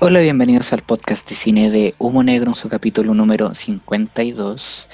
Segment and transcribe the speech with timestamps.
[0.00, 4.88] Hola, bienvenidos al podcast de cine de Humo Negro en su capítulo número 52.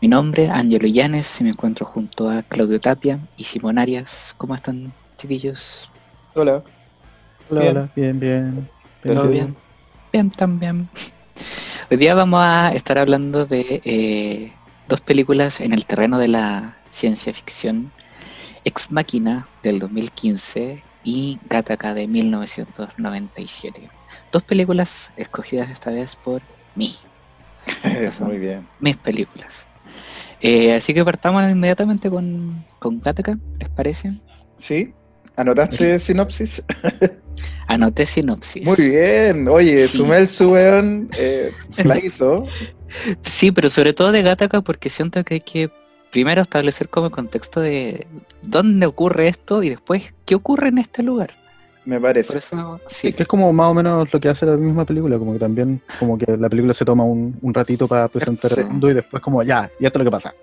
[0.00, 4.34] Mi nombre es Angelo Llanes y me encuentro junto a Claudio Tapia y Simón Arias.
[4.36, 5.88] ¿Cómo están, chiquillos?
[6.34, 6.62] Hola.
[7.48, 7.76] Hola, Bien.
[7.76, 8.68] hola, bien, bien.
[9.02, 9.56] ¿Todo bien?
[10.12, 10.88] Bien, también.
[11.90, 14.52] Hoy día vamos a estar hablando de eh,
[14.88, 17.92] dos películas en el terreno de la ciencia ficción.
[18.64, 23.90] Ex Máquina del 2015 y Gattaca de 1997.
[24.32, 26.42] Dos películas escogidas esta vez por
[26.74, 26.96] mí.
[28.20, 28.66] Muy bien.
[28.80, 29.66] mis películas.
[30.40, 34.12] Eh, así que partamos inmediatamente con, con Gattaca, ¿les parece?
[34.58, 34.92] ¿Sí?
[35.34, 36.62] ¿Anotaste sinopsis?
[37.66, 38.64] Anoté sinopsis.
[38.64, 39.48] Muy bien.
[39.48, 39.98] Oye, Sí.
[39.98, 41.52] Sumel Sueon eh,
[41.84, 42.44] la hizo.
[43.22, 45.70] Sí, pero sobre todo de Gattaca porque siento que hay que
[46.12, 48.06] primero establecer como el contexto de
[48.42, 51.34] dónde ocurre esto y después qué ocurre en este lugar.
[51.86, 52.38] Me Por parece.
[52.38, 53.08] eso, sí.
[53.08, 55.38] Es que es como más o menos lo que hace la misma película, como que
[55.38, 58.60] también, como que la película se toma un, un ratito para presentar Sí.
[58.60, 60.34] el mundo y después como, ya, y esto es lo que pasa.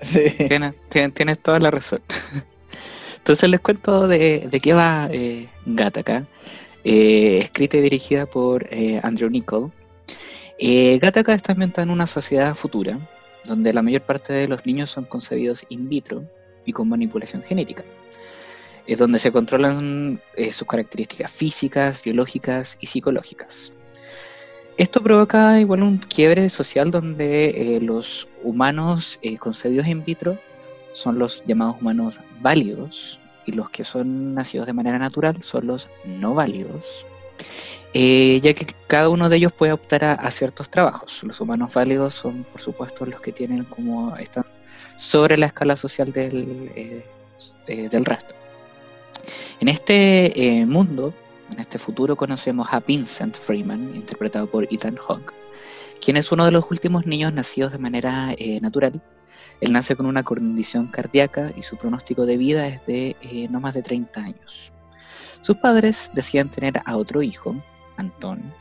[0.00, 0.30] Sí.
[0.48, 2.00] Tienes, tienes- tienes toda la razón.
[3.18, 6.26] Entonces les cuento de, de qué va eh, Gattaca,
[6.84, 9.70] eh, escrita y dirigida por eh, Andrew Nichol.
[10.58, 12.98] Eh, Gattaca está ambientada en una sociedad futura,
[13.44, 16.24] donde la mayor parte de los niños son concebidos in vitro
[16.64, 17.84] y con manipulación genética.
[18.88, 23.70] Es donde se controlan eh, sus características físicas, biológicas y psicológicas.
[24.78, 30.38] Esto provoca igual un quiebre social donde eh, los humanos eh, concebidos in vitro
[30.94, 35.90] son los llamados humanos válidos y los que son nacidos de manera natural son los
[36.06, 37.04] no válidos,
[37.92, 41.22] ya que cada uno de ellos puede optar a, ciertos trabajos.
[41.24, 44.44] Los humanos válidos son, por supuesto, los que tienen como están
[44.96, 47.02] sobre la escala social del,
[47.66, 48.34] del resto.
[49.60, 51.14] En este eh, mundo,
[51.50, 55.32] en este futuro, conocemos a Vincent Freeman, interpretado por Ethan Hawke,
[56.04, 59.00] quien es uno de los últimos niños nacidos de manera eh, natural.
[59.60, 63.60] Él nace con una condición cardíaca y su pronóstico de vida es de eh, no
[63.60, 64.70] más de 30 años.
[65.40, 67.56] Sus padres deciden tener a otro hijo,
[67.96, 68.52] Antón,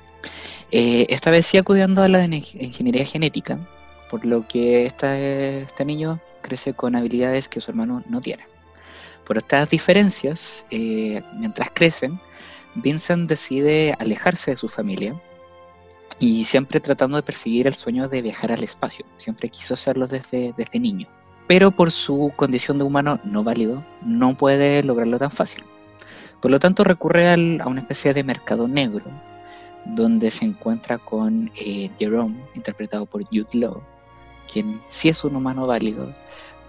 [0.72, 3.60] esta vez sí acudiendo a la ingeniería genética,
[4.10, 8.57] por lo que este niño crece con habilidades que su hermano no tiene.
[9.28, 12.18] Por estas diferencias, eh, mientras crecen,
[12.76, 15.20] Vincent decide alejarse de su familia
[16.18, 19.06] y siempre tratando de perseguir el sueño de viajar al espacio.
[19.18, 21.10] Siempre quiso hacerlo desde, desde niño.
[21.46, 25.66] Pero por su condición de humano no válido, no puede lograrlo tan fácil.
[26.42, 29.06] Por lo tanto, recurre a una especie de mercado negro,
[29.84, 33.82] donde se encuentra con eh, Jerome, interpretado por Jude Law,
[34.52, 36.14] quien sí es un humano válido,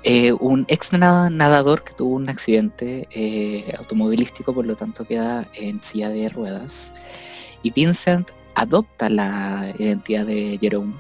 [0.03, 5.47] eh, un ex nada- nadador que tuvo un accidente eh, automovilístico, por lo tanto queda
[5.55, 6.93] en silla de ruedas.
[7.63, 10.95] Y Vincent adopta la identidad de Jerome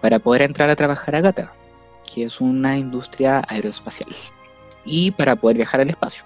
[0.00, 1.52] para poder entrar a trabajar a Gata,
[2.12, 4.10] que es una industria aeroespacial,
[4.84, 6.24] y para poder viajar al espacio.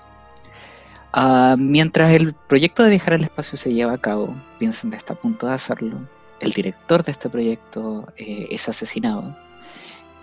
[1.13, 5.17] Ah, mientras el proyecto de viajar al espacio se lleva a cabo, Vincent está a
[5.17, 5.99] punto de hacerlo,
[6.41, 9.37] el director de este proyecto eh, es asesinado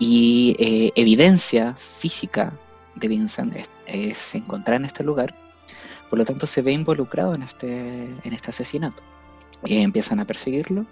[0.00, 2.52] y eh, evidencia física
[2.96, 5.36] de Vincent es, es encontrada en este lugar,
[6.08, 9.02] por lo tanto se ve involucrado en este, en este asesinato.
[9.64, 10.86] Eh, empiezan a perseguirlo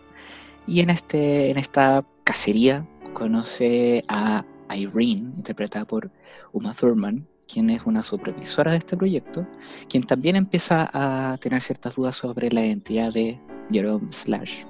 [0.66, 4.44] y en, este, en esta cacería conoce a
[4.76, 6.10] Irene, interpretada por
[6.52, 9.46] Uma Thurman, quien es una supervisora de este proyecto,
[9.88, 13.40] quien también empieza a tener ciertas dudas sobre la identidad de
[13.70, 14.64] Jerome slash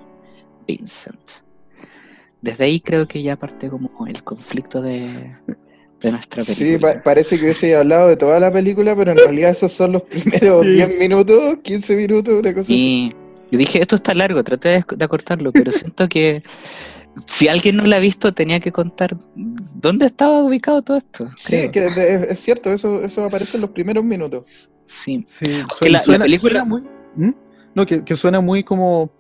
[0.67, 1.48] Vincent.
[2.43, 5.09] Desde ahí creo que ya parte como el conflicto de,
[6.01, 6.95] de nuestra Sí, película.
[6.95, 10.03] pa- parece que hubiese hablado de toda la película, pero en realidad esos son los
[10.11, 10.73] primeros Sí.
[10.73, 12.75] 10 minutos, 15 minutos, una cosa así.
[12.75, 13.15] Y
[13.51, 16.43] yo dije, esto está largo, traté de, de acortarlo, pero siento que
[17.27, 21.31] si alguien no lo ha visto, tenía que contar dónde estaba ubicado todo esto.
[21.37, 21.89] Sí, creo.
[21.89, 24.71] es, que de- es cierto, eso, eso aparece en los primeros minutos.
[24.85, 25.25] Sí.
[25.29, 25.47] Sí,
[25.81, 26.83] Que la- la suena, película- suena muy.
[27.17, 27.35] ¿Mm?
[27.75, 29.11] No, que, que suena muy como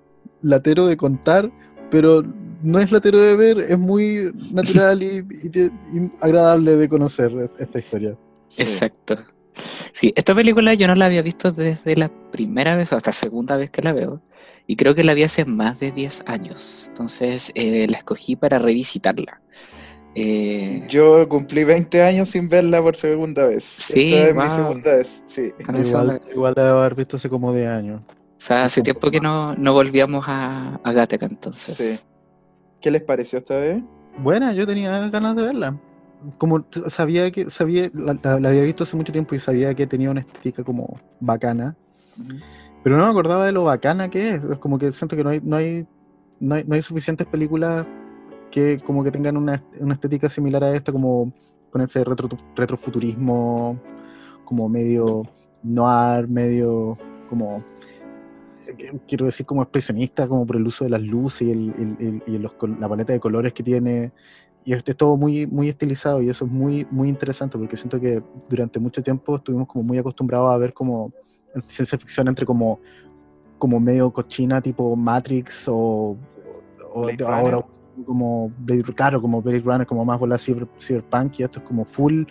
[0.43, 1.51] latero de contar,
[1.91, 2.23] pero
[2.63, 7.31] no es latero de ver, es muy natural y, y te- y agradable de conocer
[7.43, 8.17] es- esta historia.
[8.57, 9.19] Exacto.
[9.93, 13.57] Sí, esta película yo no la había visto desde la primera vez o hasta segunda
[13.57, 14.23] vez que la veo.
[14.67, 16.85] Y creo que la vi hace más de 10 años.
[16.89, 19.41] Entonces eh, la escogí para revisitarla.
[20.15, 23.65] Eh, Yo cumplí 20 años sin verla por segunda vez.
[23.65, 25.53] Sí, Esta es mi segunda vez, sí.
[25.59, 28.03] Igual, igual la debo haber visto hace como de años.
[28.09, 31.77] o sea, hace tiempo que no, no volvíamos a, a Gattaca entonces.
[31.77, 31.99] sí.
[32.81, 33.83] ¿Qué les pareció esta vez?
[34.19, 35.77] Buena, yo tenía ganas de verla.
[36.37, 39.87] Como sabía que sabía la, la- la había visto hace mucho tiempo y sabía que
[39.87, 41.77] tenía una estética como bacana,
[42.83, 44.43] pero no me acordaba de lo bacana que es.
[44.45, 45.87] Es como que siento que no hay no hay
[46.41, 47.87] no hay, no hay suficientes películas
[48.51, 51.33] que como que tengan una, una estética similar a esta, como
[51.71, 53.79] con ese retro, retrofuturismo,
[54.45, 55.23] como medio
[55.63, 56.97] noir, medio
[57.29, 57.63] como
[59.07, 62.35] quiero decir como expresionista, como por el uso de las luces y, el- el- el-
[62.35, 64.13] y los col- la paleta de colores que tiene.
[64.65, 67.99] Y es, es todo muy, muy estilizado y eso es muy, muy interesante porque siento
[68.01, 71.13] que durante mucho tiempo estuvimos como muy acostumbrados a ver como
[71.67, 72.79] ciencia ficción entre como,
[73.59, 76.17] como medio cochina tipo Matrix o,
[76.93, 77.41] o Blade de Runner.
[77.55, 77.67] ahora
[78.07, 81.85] como Blade, claro, como Blade Runner, como más bola cyber, cyberpunk y esto es como
[81.85, 82.25] full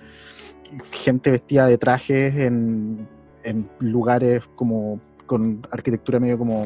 [0.92, 3.08] gente vestida de trajes en,
[3.44, 6.62] en lugares como con arquitectura medio como,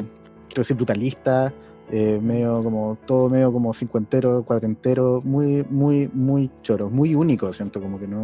[0.48, 1.52] quiero decir, brutalista,
[1.90, 7.80] eh, medio como, todo medio como cincuentero, cuadrentero, muy, muy, muy choro, muy único, siento
[7.82, 8.22] como que no...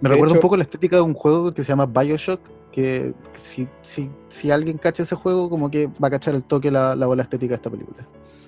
[0.00, 2.40] Me De recuerda hecho- un poco la estética de un juego que se llama Bioshock,
[2.72, 6.70] que si, si, si alguien cacha ese juego, como que va a cachar el toque
[6.70, 8.06] la, la bola estética de esta película.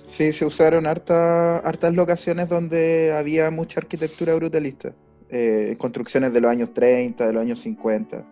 [0.09, 4.93] Sí, se usaron harta- hartas locaciones donde había mucha arquitectura brutalista.
[5.29, 8.25] Eh, construcciones de los años 30, de los años 50.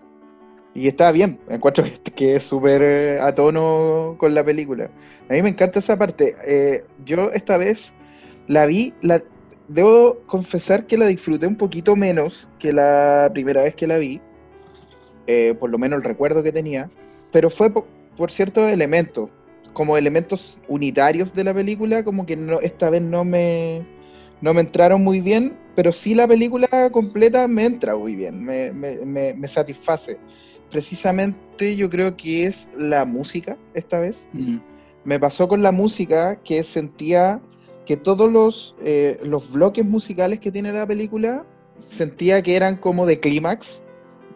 [0.75, 4.91] Y está bien, encuentro que, que es súper eh, a tono con la película.
[5.29, 6.35] A mí me encanta esa parte.
[6.47, 7.93] Eh, yo esta vez
[8.49, 8.95] la vi,
[9.69, 14.21] debo confesar que la disfruté un poquito menos que la primera vez que la vi.
[15.27, 16.91] Eh, por lo menos el recuerdo que tenía.
[17.31, 17.87] Pero fue po-
[18.17, 19.31] por ciertos elementos
[19.73, 23.87] como elementos unitarios de la película, como que no, esta vez no me,
[24.43, 28.71] no me entraron muy bien, pero sí la película completa me entra muy bien, me,
[28.73, 30.19] me- me satisface.
[30.73, 34.27] Precisamente yo creo que es la música esta vez.
[34.33, 34.57] Mm.
[35.05, 37.41] Me pasó con la música que sentía
[37.87, 41.45] que todos los, eh, los bloques musicales que tiene la película
[41.79, 43.83] sentía que eran como de clímax.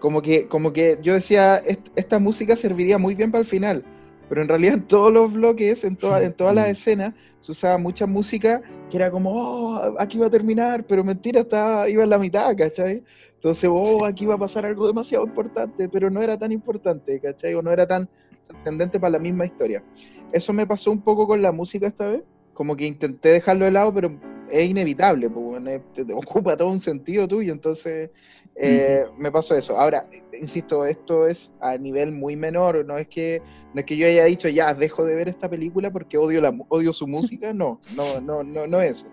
[0.00, 3.82] Como que, como que yo decía, "Est- esta música serviría muy bien para el final.
[4.28, 7.78] Pero en realidad en todos los bloques, en, toda- en todas las escenas, se usaba
[7.78, 12.10] mucha música que era como, oh, aquí va a terminar, pero mentira, estaba, iba en
[12.10, 13.04] la mitad, ¿cachai?
[13.34, 17.54] Entonces, oh, aquí va a pasar algo demasiado importante, pero no era tan importante, ¿cachai?
[17.54, 18.08] O no era tan
[18.48, 19.84] trascendente para la misma historia.
[20.32, 22.22] Eso me pasó un poco con la música esta vez,
[22.52, 24.18] como que intenté dejarlo de lado, pero
[24.50, 25.26] es inevitable,
[25.66, 28.10] es- te- te ocupa todo un sentido tuyo, entonces
[28.54, 29.78] eh, me pasó eso.
[29.78, 30.08] Ahora,
[30.40, 33.42] insisto, esto es a nivel muy menor, no es que
[33.74, 36.56] no es que yo haya dicho ya dejo de ver esta película porque odio la
[36.68, 39.06] odio su música, no, no, no, no, no es eso.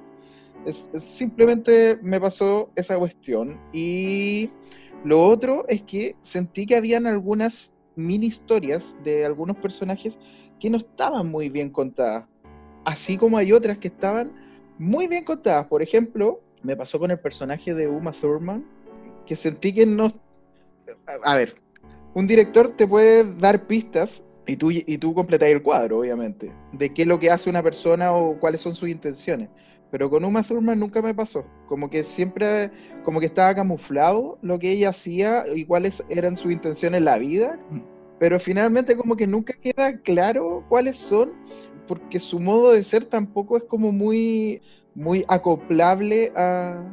[0.66, 4.50] Es, es simplemente me pasó esa cuestión y
[5.04, 10.18] lo otro es que sentí que habían algunas mini historias de algunos personajes
[10.60, 12.26] que no estaban muy bien contadas,
[12.86, 14.32] así como hay otras que estaban
[14.78, 15.68] muy bien contadas.
[15.68, 18.66] Por ejemplo, me pasó con el personaje de Uma Thurman,
[19.26, 20.12] que sentí que no...
[21.24, 21.56] A ver,
[22.14, 26.94] un director te puede dar pistas y tú, y tú completas el cuadro, obviamente, de
[26.94, 29.50] qué es lo que hace una persona o cuáles son sus intenciones.
[29.94, 31.46] Pero con Uma Thurman nunca me pasó.
[31.68, 32.72] Como que siempre,
[33.04, 37.20] como que estaba camuflado lo que ella hacía y cuáles eran sus intenciones en la
[37.20, 37.60] vida.
[38.20, 41.34] Pero finalmente como que nunca queda claro cuáles son,
[41.88, 44.62] porque su modo de ser tampoco es como muy,
[44.94, 46.84] muy acoplable a,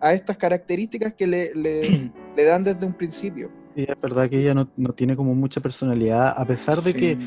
[0.00, 3.50] a estas características que le, le- le dan desde un principio.
[3.74, 7.18] Y es verdad que ella no, no tiene como mucha personalidad, a pesar de que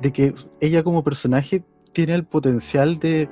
[0.00, 1.62] de que ella como personaje
[1.92, 3.30] tiene el potencial de,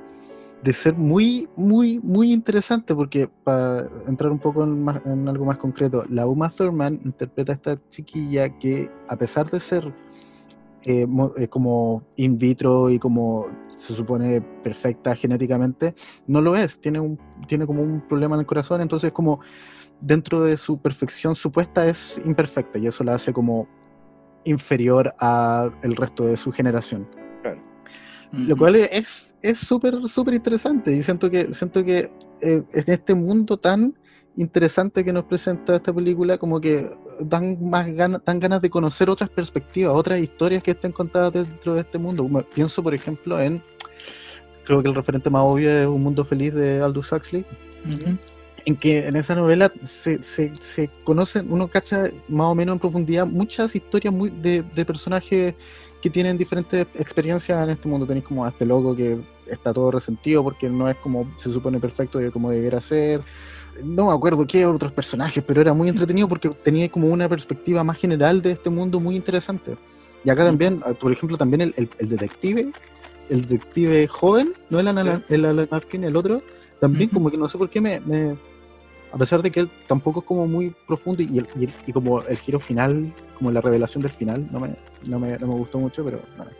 [0.63, 5.45] de ser muy, muy, muy interesante, porque para entrar un poco en, más- en algo
[5.45, 9.93] más concreto, la Uma Thurman interpreta a esta chiquilla que, a pesar de ser
[10.85, 15.93] eh, mo- eh, como in vitro y como se supone perfecta genéticamente,
[16.27, 19.39] no lo es, tiene, un, tiene como un problema en el corazón, entonces como
[19.99, 23.67] dentro de su perfección supuesta es imperfecta y eso la hace como
[24.43, 27.07] inferior a el resto de su generación.
[28.31, 32.11] Lo cual es es súper súper interesante y siento que siento que
[32.41, 33.93] eh, en este mundo tan
[34.35, 39.09] interesante que nos presenta esta película como que dan más ganas dan ganas de conocer
[39.09, 42.27] otras perspectivas, otras historias que estén contadas dentro de este mundo.
[42.53, 43.61] Pienso por ejemplo en
[44.65, 47.45] creo que el referente más obvio es Un mundo feliz de Aldous Huxley,
[48.65, 52.79] en que en esa novela se, se, se conocen, uno cacha más o menos en
[52.79, 55.53] profundidad muchas historias muy de, de personajes
[56.01, 58.05] que tienen diferentes experiencias en este mundo.
[58.05, 61.79] Tenéis como a este loco que está todo resentido porque no es como se supone
[61.79, 63.21] perfecto de como debiera ser.
[63.83, 67.83] No me acuerdo qué otros personajes, pero era muy entretenido porque tenía como una perspectiva
[67.83, 69.75] más general de este mundo muy interesante.
[70.23, 72.71] Y acá también, ah, por ejemplo, también el, el- el detective,
[73.29, 76.41] el detective joven, no el Alan, el Alan Arkin, el otro,
[76.79, 78.35] también como que no sé por qué me, me-
[79.11, 81.47] a pesar de que él tampoco es como muy profundo y, el-
[81.85, 85.47] y como el giro final, como la revelación del final, no me, no me, no
[85.47, 86.51] me gustó mucho, pero bueno.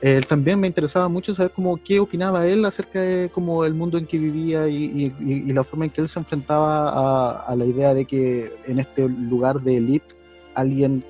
[0.00, 3.98] Él también me interesaba mucho saber como qué opinaba él acerca de como el mundo
[3.98, 5.12] en que vivía y,
[5.52, 9.06] la forma en que él se enfrentaba a, a la idea de que en este
[9.08, 10.14] lugar de elite
[10.54, 11.04] alguien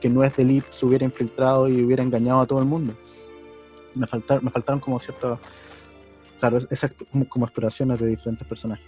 [0.00, 2.94] que no es de elite se hubiera infiltrado y hubiera engañado a todo el mundo.
[3.94, 5.38] Me faltaron, me faltaron como ciertas,
[6.38, 8.86] claro, esas como, como exploraciones de diferentes personajes.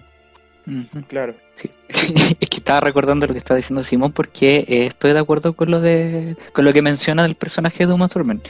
[1.06, 1.34] Claro.
[1.54, 1.70] Sí.
[2.40, 5.70] es que estaba recordando lo que estaba diciendo Simón porque eh, estoy de acuerdo con
[5.70, 8.42] lo de con lo que menciona del personaje de Uma Thurman.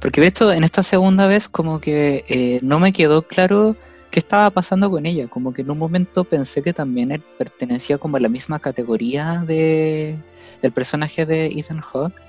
[0.00, 3.76] Porque de hecho en esta segunda vez como que eh, no me quedó claro
[4.10, 5.28] qué estaba pasando con ella.
[5.28, 9.44] Como que en un momento pensé que también él pertenecía como a la misma categoría
[9.46, 10.16] de,
[10.62, 12.20] del personaje de Ethan Hawke.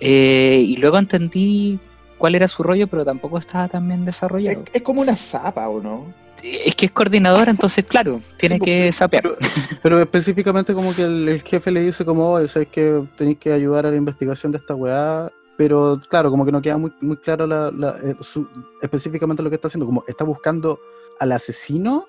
[0.00, 1.80] Eh, y luego entendí
[2.18, 4.64] cuál era su rollo, pero tampoco estaba tan bien Es, desarrollado.
[4.72, 6.12] es como una zapa, ¿o no?
[6.42, 9.22] Es que es coordinadora, entonces claro, tiene Sí, que sapear.
[9.22, 9.36] Pero,
[9.82, 13.52] pero específicamente como que el, el jefe le dice como, oye, sabes que tenéis que
[13.52, 17.16] ayudar a la investigación de esta weá, pero claro, como que no queda muy, muy
[17.16, 18.46] claro la, la- eh, su-
[18.82, 20.78] específicamente lo que está haciendo, como está buscando
[21.18, 22.06] al asesino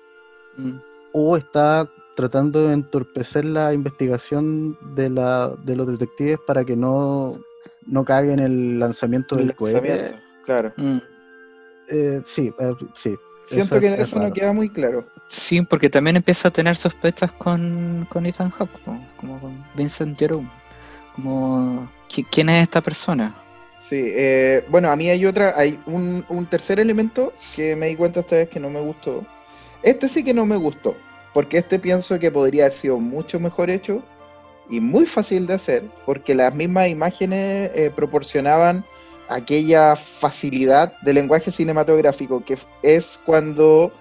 [0.58, 0.78] Mm.
[1.12, 7.38] o está tratando de entorpecer la investigación de, la, de los detectives para que no,
[7.86, 10.14] no caguen el lanzamiento del El cohete.
[10.44, 10.72] Claro.
[10.76, 10.98] Mm.
[11.88, 13.14] Eh, sí, eh, sí.
[13.46, 15.06] Siento eso que es- es eso no queda muy claro.
[15.28, 18.70] Sí, porque también empieza a tener sospechas con, con Ethan Hawke,
[19.16, 20.48] como con Vincent Jerome.
[21.14, 23.34] Como, ¿qui- ¿quién es esta persona?
[23.82, 27.96] Sí, eh, bueno, a mí hay otra, hay un, un tercer elemento que me di
[27.96, 29.24] cuenta esta vez que no me gustó.
[29.82, 30.94] Este sí que no me gustó,
[31.32, 34.02] porque este pienso que podría haber sido mucho mejor hecho
[34.68, 38.84] y muy fácil de hacer, porque las mismas imágenes eh, proporcionaban
[39.28, 43.92] aquella facilidad de lenguaje cinematográfico que es cuando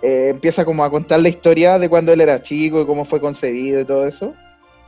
[0.00, 3.20] eh, empieza como a contar la historia de cuando él era chico y cómo fue
[3.20, 4.34] concebido y todo eso,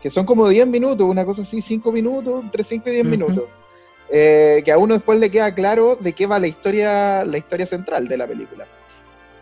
[0.02, 3.10] que son como 10 minutos, una cosa así, 5 minutos, entre 5 y 10 Ujú.
[3.10, 3.44] minutos
[4.08, 7.66] eh, que a uno después le queda claro de qué va la historia, la historia
[7.66, 8.66] central de la película.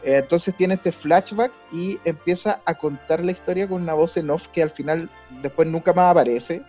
[0.04, 4.30] Eh, entonces tiene este flashback y empieza a contar la historia con una voz en
[4.30, 5.08] off que al final
[5.42, 6.62] después nunca más aparece.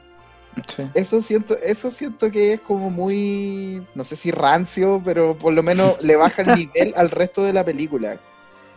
[0.67, 0.83] Sí.
[0.93, 5.63] Eso siento, eso siento que es como muy, no sé si rancio, pero por lo
[5.63, 8.17] menos le baja el nivel al resto de la película.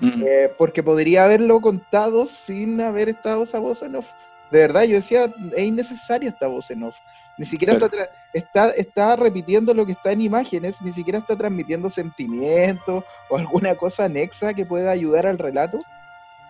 [0.00, 0.22] Mm.
[0.26, 4.08] Eh, porque podría haberlo contado sin haber estado esa voz en off.
[4.50, 6.96] De verdad, yo decía, es innecesaria esta voz en off.
[7.38, 7.86] Ni siquiera Claro.
[7.86, 13.04] está, tra- está, está repitiendo lo que está en imágenes, ni siquiera está transmitiendo sentimientos
[13.28, 15.80] o alguna cosa anexa que pueda ayudar al relato.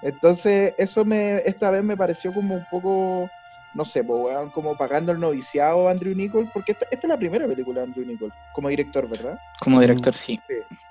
[0.03, 3.29] Entonces, eso me esta vez me pareció como un poco,
[3.75, 4.05] no sé,
[4.53, 7.87] como pagando el noviciado a Andrew Nichol, porque esta, esta es la primera película de
[7.87, 9.39] Andrew Nichol como director, ¿verdad?
[9.59, 10.39] Como director, sí.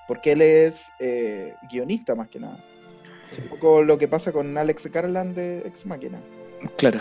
[0.08, 2.58] porque él es eh, guionista más que nada.
[3.42, 6.20] Un poco lo que pasa con Alex Garland de Ex Máquina.
[6.78, 7.00] Claro.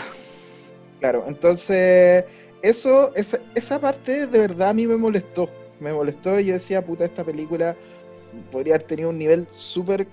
[0.99, 2.23] Claro, entonces
[2.61, 5.49] eso, esa, esa parte de verdad a mí me molestó.
[5.79, 7.75] Me molestó y yo decía, puta, esta película
[8.51, 10.07] podría haber tenido un nivel súper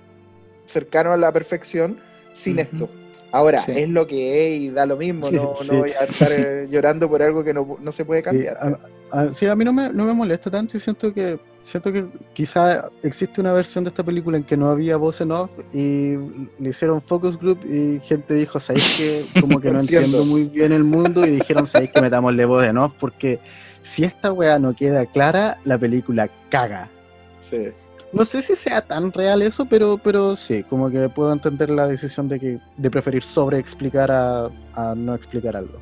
[0.65, 1.99] cercano a la perfección
[2.33, 2.89] sin esto.
[3.31, 3.71] Ahora, Sí.
[3.75, 5.67] es lo que es y da lo mismo, Sí, no, sí.
[5.71, 8.57] no voy a estar eh, llorando por algo que no, no se puede cambiar.
[8.59, 8.79] a,
[9.21, 12.05] a- sí, a mí no me, no me molesta tanto y siento que siento que
[12.33, 16.15] quizá existe una versión de esta película en que no había voz en off y
[16.59, 20.25] le hicieron focus group y gente dijo, ¿sabéis que como que no Entiendo.
[20.25, 21.25] muy bien el mundo?
[21.25, 22.93] Y dijeron, ¿sabéis que metámosle voz en off?
[22.99, 23.39] Porque
[23.81, 26.89] si esta weá no queda clara, la película caga.
[27.49, 27.69] Sí.
[28.11, 31.87] No sé si sea tan real eso, pero, pero sí, como que puedo entender la
[31.87, 35.79] decisión de que de preferir sobre explicar a, a no explicar algo.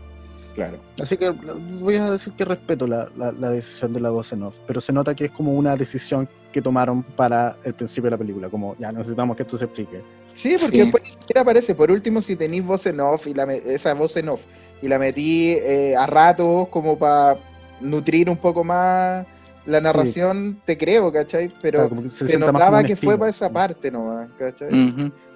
[0.56, 0.78] Claro.
[1.02, 4.44] Así que voy a decir que respeto la, la- la decisión de la voz en
[4.44, 8.12] off, pero se nota que es como una decisión que tomaron para el principio de
[8.12, 10.02] la película, como ya necesitamos que esto se explique.
[10.34, 10.84] Sí, porque Sí.
[10.84, 11.74] después ni siquiera aparece.
[11.76, 14.42] Por último, si tenéis voz en off y la esa voz en off
[14.82, 17.38] y la metí eh, a ratos como para
[17.80, 19.26] nutrir un poco más
[19.66, 21.52] la narración, te creo, ¿cachai?
[21.62, 24.70] Pero Claro, se notaba que fue para esa parte nomás, ¿cachai?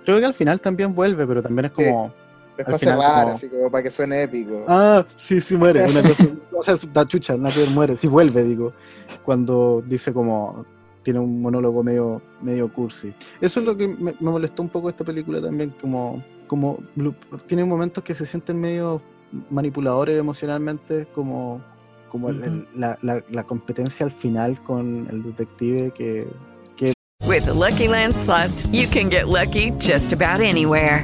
[0.03, 2.12] Creo que al final también vuelve, pero también es como,
[2.64, 4.66] para final cerrar, como- así como para que suene épico.
[4.68, 5.84] ah, sí, sí muere.
[5.86, 6.02] Una
[6.52, 8.74] cosa, o sea, la chucha, que ver, muere, sí vuelve, digo,
[9.24, 10.66] cuando dice como,
[11.04, 13.14] tiene un monólogo medio, medio cursi.
[13.42, 16.80] Eso es lo que me, me molestó un poco esta película también, como, como
[17.48, 19.02] tiene momentos que se sienten medio
[19.50, 21.62] manipuladores emocionalmente, como,
[22.10, 26.28] como el- el- la, la- la competencia al final con el detective que,
[27.28, 31.04] With the Lucky Land slots, you can get lucky just about anywhere.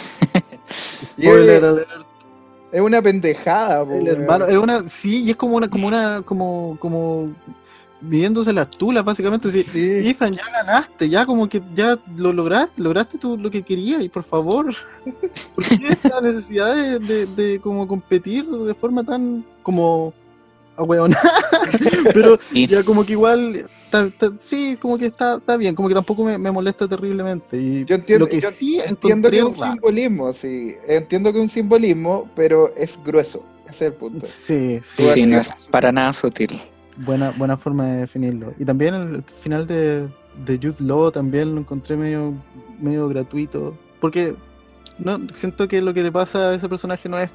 [1.21, 1.87] Spoiler alert.
[2.71, 4.21] Es una pendejada, po, El weón.
[4.21, 7.29] hermano, es una, sí, y es como una, como una, como, como
[7.99, 9.51] midiéndose las tulas, básicamente.
[9.51, 10.07] Sí, Sí.
[10.07, 14.09] Ethan, ya ganaste, ya como que ya lo lograste, lograste tú lo que querías, y
[14.09, 14.73] por favor,
[15.55, 20.13] ¿por qué esta necesidad de, de, de como competir de forma tan como
[20.77, 21.21] ahueonada?
[22.13, 23.69] Pero Y- ya como que igual,
[24.39, 27.57] sí, como que está, está bien, como que tampoco me, me molesta terriblemente.
[27.57, 30.75] Y Yo entiendo, lo que yo sí entiendo que es un simbolismo, sí.
[30.87, 33.43] Entiendo que es un simbolismo, pero es grueso.
[33.69, 34.25] Ese es el punto.
[34.25, 36.61] Sí, sí, Sí, no es para nada sutil.
[36.97, 38.53] Buena, buena forma de definirlo.
[38.59, 40.07] Y también el final de,
[40.45, 42.33] de Jude Law también lo encontré medio,
[42.81, 43.77] medio gratuito.
[44.01, 44.35] Porque
[44.99, 47.29] no siento que lo que le pasa a ese personaje no es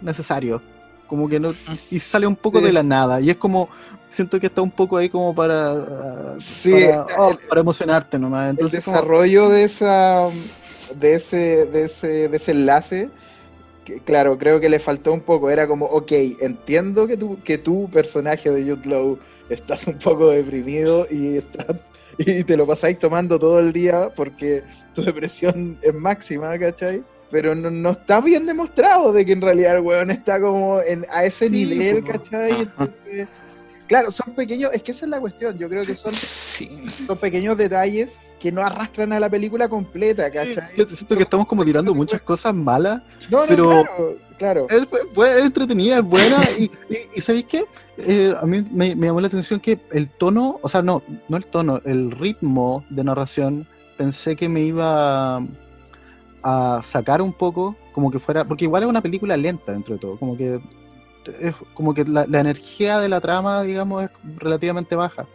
[0.00, 0.62] necesario.
[1.10, 1.52] Como que no.
[1.90, 2.64] Y sale un poco Sí.
[2.64, 3.20] de la nada.
[3.20, 3.68] Y es como.
[4.08, 6.36] Siento que está un poco ahí como para.
[6.40, 8.44] Sí, para, oh, el- para emocionarte nomás.
[8.44, 10.28] el Entonces, como- desarrollo de esa
[10.94, 13.10] de ese de ese desenlace
[13.84, 17.58] que, claro creo que le faltó un poco era como ok entiendo que tu que
[17.58, 21.76] tu personaje de Jude Law estás un poco deprimido y estás-
[22.18, 27.02] y te lo pasáis tomando todo el día porque tu depresión es máxima ¿cachai?
[27.30, 31.06] Pero no, no está bien demostrado de que en realidad el weón está como en,
[31.10, 32.04] a ese Sí, nivel.
[32.04, 32.62] ¿cachai?
[32.62, 33.28] Entonces,
[33.86, 36.86] claro son pequeños es que esa es la cuestión yo creo que son Sí.
[37.06, 40.74] son pequeños detalles que no arrastran a la película completa, ¿cachai?
[40.74, 43.02] Siento siento que estamos como tirando muchas cosas malas.
[43.30, 44.66] No, no, pero- claro, claro.
[44.70, 44.88] Es,
[45.36, 46.38] es entretenida, es buena.
[46.58, 46.70] y, y,
[47.16, 47.64] y ¿sabéis qué?
[47.98, 51.36] Eh, a mí me, me llamó la atención que el tono, o sea, no, no
[51.36, 53.66] el tono, el ritmo de narración,
[53.98, 55.42] pensé que me iba
[56.42, 60.00] a, sacar un poco, como que fuera, porque igual es una película lenta dentro de
[60.00, 60.60] todo, como que
[61.40, 65.26] es como que la, la energía de la trama, digamos, es relativamente baja.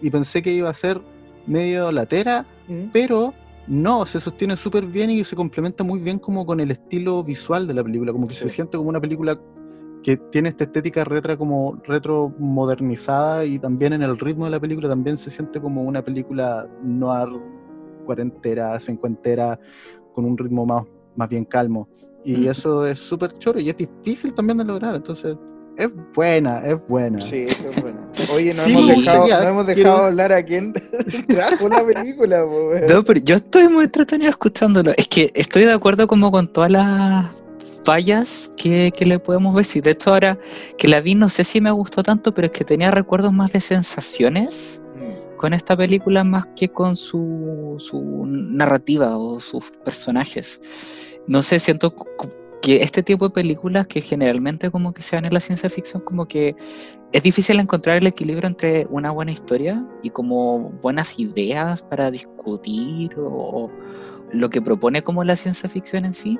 [0.00, 1.00] Y pensé que iba a ser
[1.46, 2.90] medio latera, Mm.
[2.92, 3.34] pero
[3.66, 7.66] no, se sostiene súper bien y se complementa muy bien como con el estilo visual
[7.66, 9.38] de la película, como que se siente como una película
[10.02, 14.60] que tiene esta estética retro como retro modernizada y también en el ritmo de la
[14.60, 17.40] película también se siente como una película noir
[18.04, 19.58] cuarentera, cincuentera,
[20.14, 20.84] con un ritmo más,
[21.16, 21.88] más bien calmo.
[22.24, 22.48] Y Mm.
[22.48, 25.36] eso es súper choro y es difícil también de lograr, entonces
[25.76, 27.20] es buena, es buena.
[27.26, 27.98] Sí, eso es bueno.
[28.32, 30.72] Oye, no Sí, hemos dejado, ya, no hemos quiero- dejado hablar a quién
[31.28, 32.38] trajo la película.
[32.88, 34.92] No, pero yo estoy muy entretenido escuchándolo.
[34.96, 37.26] Es que estoy de acuerdo como con todas las
[37.84, 39.64] fallas que, que le podemos ver.
[39.66, 40.38] Sí, de hecho ahora
[40.78, 43.52] que la vi no sé si me gustó tanto, pero es que tenía recuerdos más
[43.52, 44.83] de sensaciones Mm.
[45.44, 50.58] Con esta película más que con su, su narrativa o sus personajes.
[51.26, 51.94] No sé, siento
[52.62, 56.00] que este tipo de películas que generalmente como que se dan en la ciencia ficción,
[56.00, 56.56] como que
[57.12, 63.12] es difícil encontrar el equilibrio entre una buena historia y como buenas ideas para discutir
[63.18, 63.70] o
[64.32, 66.38] lo que propone como la ciencia ficción en sí.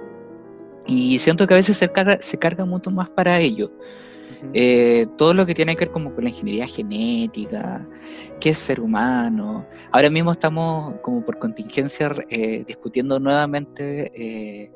[0.86, 3.70] Y siento que a veces se carga, se carga mucho más para ello.
[4.52, 7.86] Eh, todo lo que tiene que ver como con la ingeniería genética,
[8.40, 9.66] qué es ser humano.
[9.90, 14.70] Ahora mismo estamos como por contingencia eh, discutiendo nuevamente eh,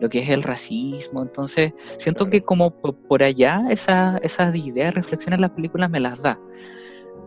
[0.00, 4.94] lo que es el racismo, entonces siento que como po- por allá esa- esas ideas,
[4.94, 6.38] reflexiones las películas me las da.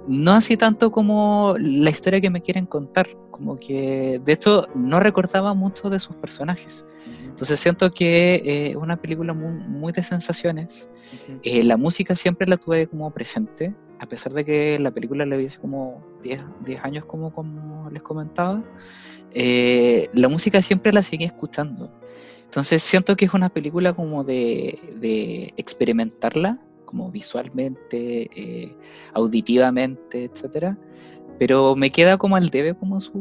[0.08, 4.99] No así tanto como la historia que me quieren contar, como que de hecho no
[4.99, 6.86] recordaba mucho de sus personajes.
[7.25, 10.89] Entonces siento que eh, es una película muy, muy de sensaciones,
[11.43, 15.37] Eh, la música siempre la tuve como presente, a pesar de que la película le
[15.37, 18.63] hubiese como 10, 10 años, como, como les comentaba.
[19.33, 21.89] eh, la música siempre la seguí escuchando.
[22.45, 28.75] Entonces siento que es una película como de, de experimentarla, como visualmente, eh,
[29.13, 30.75] auditivamente, etcétera.
[31.37, 33.13] Pero me queda como al debe como su,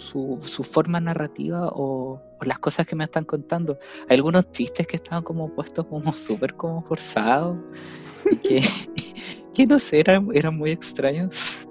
[0.00, 3.78] su, su forma narrativa o, o las cosas que me están contando.
[4.08, 7.58] Hay algunos chistes que estaban como puestos como súper como forzados,
[8.42, 8.62] que,
[9.54, 11.66] que no sé, eran, eran muy extraños.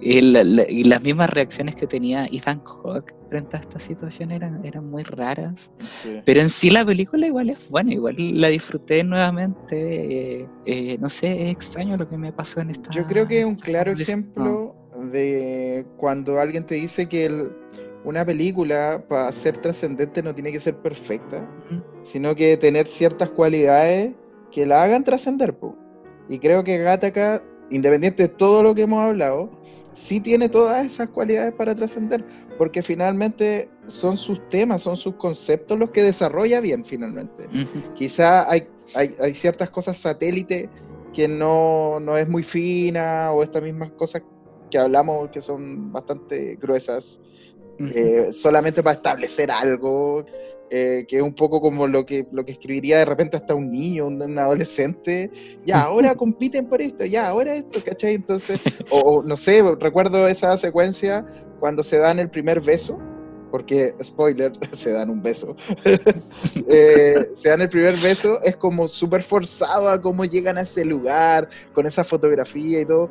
[0.00, 4.30] Y, la- la- y las mismas reacciones que tenía Ethan Hawke frente a esta situación
[4.30, 5.70] eran, eran muy raras.
[6.02, 6.16] Sí.
[6.24, 10.40] Pero en sí la película igual es buena, igual la disfruté nuevamente.
[10.42, 12.90] eh, eh, no sé, es extraño lo que me pasó en esta.
[12.92, 14.74] Yo creo que es un claro ejemplo
[15.10, 17.52] de cuando alguien te dice que el-
[18.04, 21.46] una película para ser trascendente no tiene que ser perfecta,
[22.02, 24.12] sino que tener ciertas cualidades
[24.50, 25.54] que la hagan trascender.
[26.28, 29.50] Y creo que Gattaca, independiente de todo lo que hemos hablado,
[29.92, 32.24] sí tiene todas esas cualidades para trascender,
[32.56, 37.46] porque finalmente son sus temas, son sus conceptos los que desarrolla bien finalmente.
[37.48, 37.94] Ujú.
[37.94, 40.70] Quizá hay, hay, hay ciertas cosas satélite
[41.12, 44.22] que no, no es muy fina o estas mismas cosas
[44.70, 47.18] que hablamos que son bastante gruesas,
[47.78, 47.90] Ujú.
[47.94, 50.24] eh, solamente para establecer algo,
[50.70, 53.72] eh, que es un poco como lo que, lo que escribiría de repente hasta un
[53.72, 55.30] niño, un, un adolescente,
[55.66, 58.14] ya, ahora compiten por esto, ya, ahora esto, ¿cachai?
[58.14, 61.26] Entonces, o, o, no sé, recuerdo esa secuencia
[61.58, 62.98] cuando se dan el primer beso,
[63.50, 65.56] porque, spoiler, se dan un beso,
[66.68, 70.84] eh, se dan el primer beso, es como súper forzado a cómo llegan a ese
[70.84, 73.10] lugar, con esa fotografía y todo,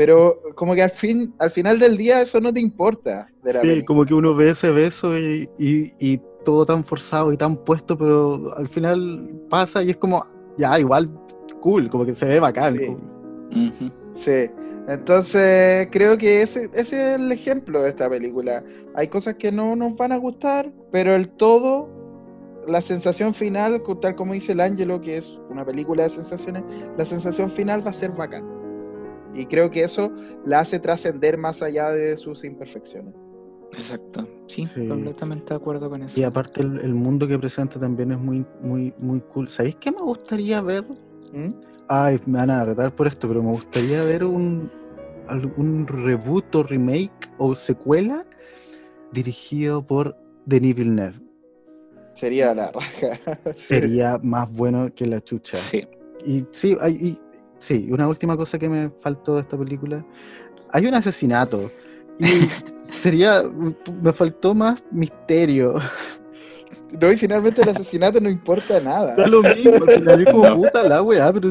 [0.00, 3.28] pero como que al, fin, al final del día eso no te importa.
[3.44, 3.86] De la Sí, película.
[3.86, 7.98] como que uno ve ese beso y, y- y todo tan forzado y tan puesto,
[7.98, 10.24] pero al final pasa y es como,
[10.56, 11.10] ya, igual,
[11.60, 12.78] cool, como que se ve bacán.
[14.16, 14.48] Sí.
[14.88, 16.80] entonces creo que ese, ese
[17.14, 18.64] es el ejemplo de esta película.
[18.94, 21.90] Hay cosas que no nos van a gustar, pero el todo,
[22.66, 26.62] la sensación final, tal como dice el Ángelo, que es una película de sensaciones,
[26.96, 28.59] la sensación final va a ser bacán.
[29.34, 30.10] Y creo que eso
[30.44, 33.14] la hace trascender más allá de sus imperfecciones.
[33.72, 34.26] Exacto.
[34.48, 34.88] Sí, Sí.
[34.88, 36.18] completamente de acuerdo con eso.
[36.18, 39.48] Y aparte el, el mundo que presenta también es muy, muy, muy cool.
[39.48, 40.84] ¿Sabéis qué me gustaría ver?
[41.32, 41.52] ¿Mm?
[41.88, 44.70] Ay, me van a retar por esto, pero me gustaría ver un
[45.28, 48.24] algún reboot o remake o secuela
[49.12, 50.16] dirigido por
[50.46, 51.20] Denis Villeneuve.
[52.14, 53.20] Sería la raja.
[53.54, 55.56] Sería más bueno que la chucha.
[55.56, 55.86] Sí.
[56.26, 57.18] Y sí, hay, y-
[57.60, 60.04] sí, una última cosa que me faltó de esta película.
[60.72, 61.70] Hay un asesinato.
[62.18, 62.24] Y
[62.82, 63.42] sería.
[64.02, 65.76] Me faltó más misterio.
[67.00, 69.14] No, y finalmente el asesinato no importa nada.
[69.14, 69.72] Da lo mismo,
[70.32, 70.56] como No.
[70.56, 71.50] puta la weá, pero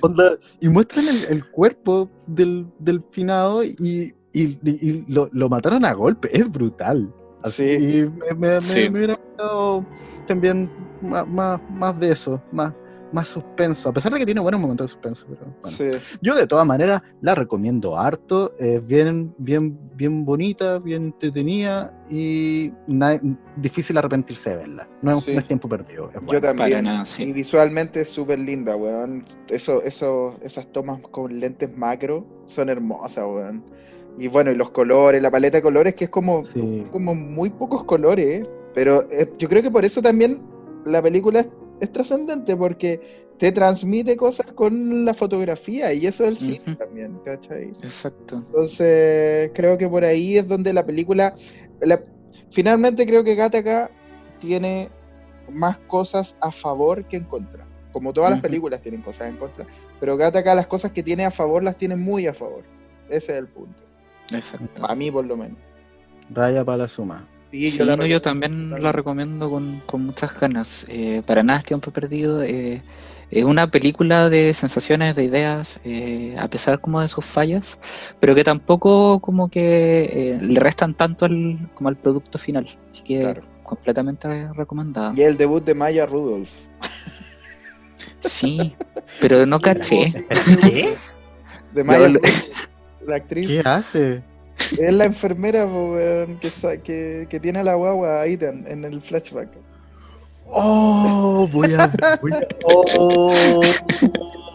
[0.00, 5.84] onda, y muestran el, el cuerpo del, del finado y, y- y lo, lo mataron
[5.84, 7.12] a golpe, es brutal.
[7.42, 7.96] Así, Sí.
[7.96, 8.88] y me, me- me- Sí.
[8.90, 9.84] me hubiera gustado
[10.28, 10.70] también
[11.02, 12.72] más, más, más de eso, más,
[13.12, 15.76] más suspenso, a pesar de que tiene buenos momentos de suspenso, pero bueno.
[15.76, 15.90] Sí.
[16.22, 22.72] Yo de todas maneras la recomiendo harto, es bien, bien, bien bonita, bien entretenida y
[22.86, 23.20] na-
[23.56, 24.88] difícil arrepentirse de verla.
[25.02, 25.32] No es, Sí.
[25.32, 26.10] no es tiempo perdido.
[26.14, 26.84] es Yo también.
[26.84, 27.32] nada, Y sí.
[27.32, 29.24] visualmente es súper linda, weón.
[29.48, 33.64] Eso, eso, esas tomas con lentes macro son hermosas, weón.
[34.18, 36.84] Y bueno, y los colores, la paleta de colores, que es como, Sí.
[36.92, 40.40] como muy pocos colores, pero eh, yo creo que por eso también
[40.84, 41.46] la película
[41.80, 47.18] es, trascendente, porque te transmite cosas con la fotografía, y eso es el cine también,
[47.24, 47.68] ¿cachai?
[47.82, 48.36] Exacto.
[48.36, 51.34] Entonces, creo que por ahí es donde la película.
[51.80, 52.02] la-
[52.50, 53.90] finalmente, creo que Gattaca
[54.38, 54.90] tiene
[55.50, 57.66] más cosas a favor que en contra.
[57.92, 59.66] Como todas las películas tienen cosas en contra.
[59.98, 62.62] Pero Gattaca, las cosas que tiene a favor, las tiene muy a favor.
[63.08, 63.82] Ese es el punto.
[64.30, 64.86] Exacto.
[64.86, 65.58] A mí, por lo menos.
[66.32, 67.26] Raya para la suma.
[67.50, 70.86] Sí, Sí, la no, yo también la recomiendo con, con muchas ganas.
[70.88, 72.42] Eh, para nada es tiempo perdido.
[72.42, 72.82] eh,
[73.30, 77.78] es una película de sensaciones, de ideas, eh, a pesar como de sus fallas,
[78.18, 82.66] pero que tampoco como que eh, le restan tanto al, como al producto final.
[82.90, 83.42] Así que Claro.
[83.62, 85.12] completamente recomendada.
[85.16, 86.50] Y el debut de Maya Rudolph.
[88.20, 88.74] Sí,
[89.20, 90.06] pero no caché.
[90.60, 90.96] ¿Qué?
[91.72, 92.24] De Maya Rudolph,
[93.06, 93.46] la actriz.
[93.48, 94.22] ¿Qué hace?
[94.78, 98.64] Es la enfermera po, weón, que, sa- que, que tiene a la guagua ahí en,
[98.68, 99.48] en el flashback.
[100.46, 101.92] Oh, voy a.
[102.20, 103.62] Voy a oh,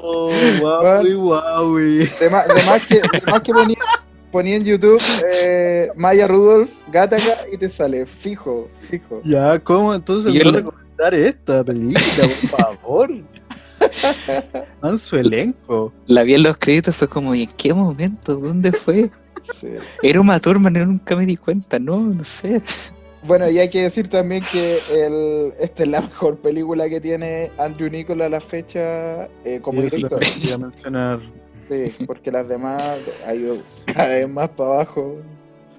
[0.01, 1.75] oh, guau, guau.
[1.77, 3.77] De más, de más que, de más que ponía,
[4.31, 5.01] ponía en YouTube
[5.33, 9.21] eh, Maya Rudolph, Gattaca y te sale fijo, fijo.
[9.23, 13.09] Ya, ¿cómo entonces Y voy a el- recomendar esta película, por favor?
[14.83, 15.91] En su elenco.
[16.07, 18.35] La vi en los créditos, fue como, ¿y en qué momento?
[18.35, 19.09] ¿Dónde fue?
[19.59, 19.67] Sí.
[20.03, 22.61] Era Uma Thurman, yo nunca me di cuenta, no, no sé.
[23.23, 27.51] Bueno, y hay que decir también que el, esta es la mejor película que tiene
[27.57, 30.19] Andrew Nicholas a la fecha eh, como Y director.
[30.19, 31.19] quería mencionar.
[31.69, 32.83] Sí, porque las demás
[33.25, 33.57] ha ido
[33.91, 35.17] cada vez más para abajo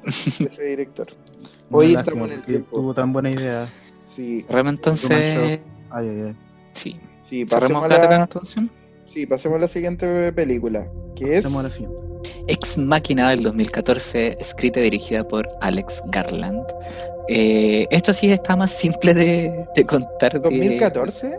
[0.05, 1.07] ese director.
[1.71, 2.77] Hoy estamos lástima, en el tiempo.
[2.81, 3.69] Tuvo tan buena idea.
[4.15, 6.37] Sí, Realmente entonces, Ay, ay, ay.
[6.73, 6.97] sí.
[7.29, 8.65] sí, pasemos a la, entonces.
[9.07, 11.43] sí, pasemos a la siguiente película, que es...
[11.45, 12.06] Pasemos a la siguiente.
[12.49, 16.65] Ex Máquina del 2014, escrita y dirigida por Alex Garland.
[17.29, 20.33] Eh, esto sí está más simple de, de contar.
[20.35, 21.39] de- 2014.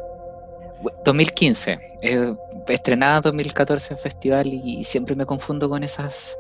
[1.06, 1.80] 2015.
[2.02, 2.34] eh,
[2.67, 6.38] estrenada 2014 en festival y, siempre me confundo con esas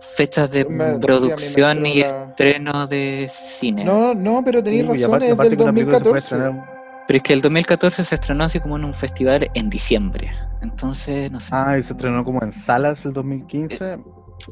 [0.00, 3.84] fechas de Me- sí, producción y entró la- estreno de cine.
[3.84, 6.04] No, no, pero tenéis Uy, y razón, aparte- es aparte del que una película se
[6.04, 6.79] puede 2014.
[7.10, 10.30] Pero es que el 2014 se estrenó así como en un festival en diciembre.
[10.62, 11.48] Entonces, no sé.
[11.50, 13.98] Ah, y se estrenó como en salas el 2015.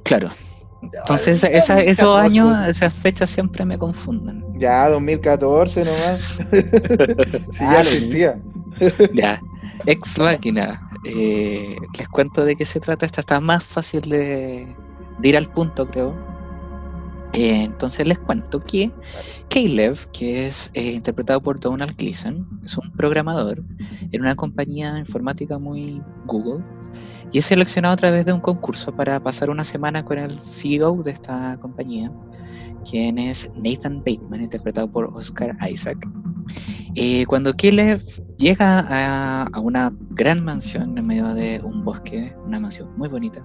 [0.02, 0.30] Claro.
[0.82, 4.44] Entonces, esa- esa- esos años, esas fechas siempre me confunden.
[4.56, 6.20] Ya, 2014 nomás.
[6.50, 7.92] sí, ya Dale.
[7.92, 8.40] existía.
[9.14, 9.40] Ya,
[9.86, 10.82] Ex Máquina.
[11.04, 13.06] eh, les cuento de qué se trata.
[13.06, 14.74] Esta está más fácil de,
[15.20, 16.12] de ir al punto, creo.
[17.32, 18.90] Eh, entonces les cuento que
[19.50, 23.62] Caleb, que es eh, interpretado por Donald Gleason, es un programador
[24.12, 26.64] en una compañía informática muy Google
[27.30, 31.02] y es seleccionado a través de un concurso para pasar una semana con el CEO
[31.02, 32.10] de esta compañía,
[32.88, 35.98] quien es Nathan Bateman, interpretado por Oscar Isaac.
[36.94, 38.00] Eh, cuando Caleb
[38.38, 43.44] llega a, a una gran mansión en medio de un bosque, una mansión muy bonita,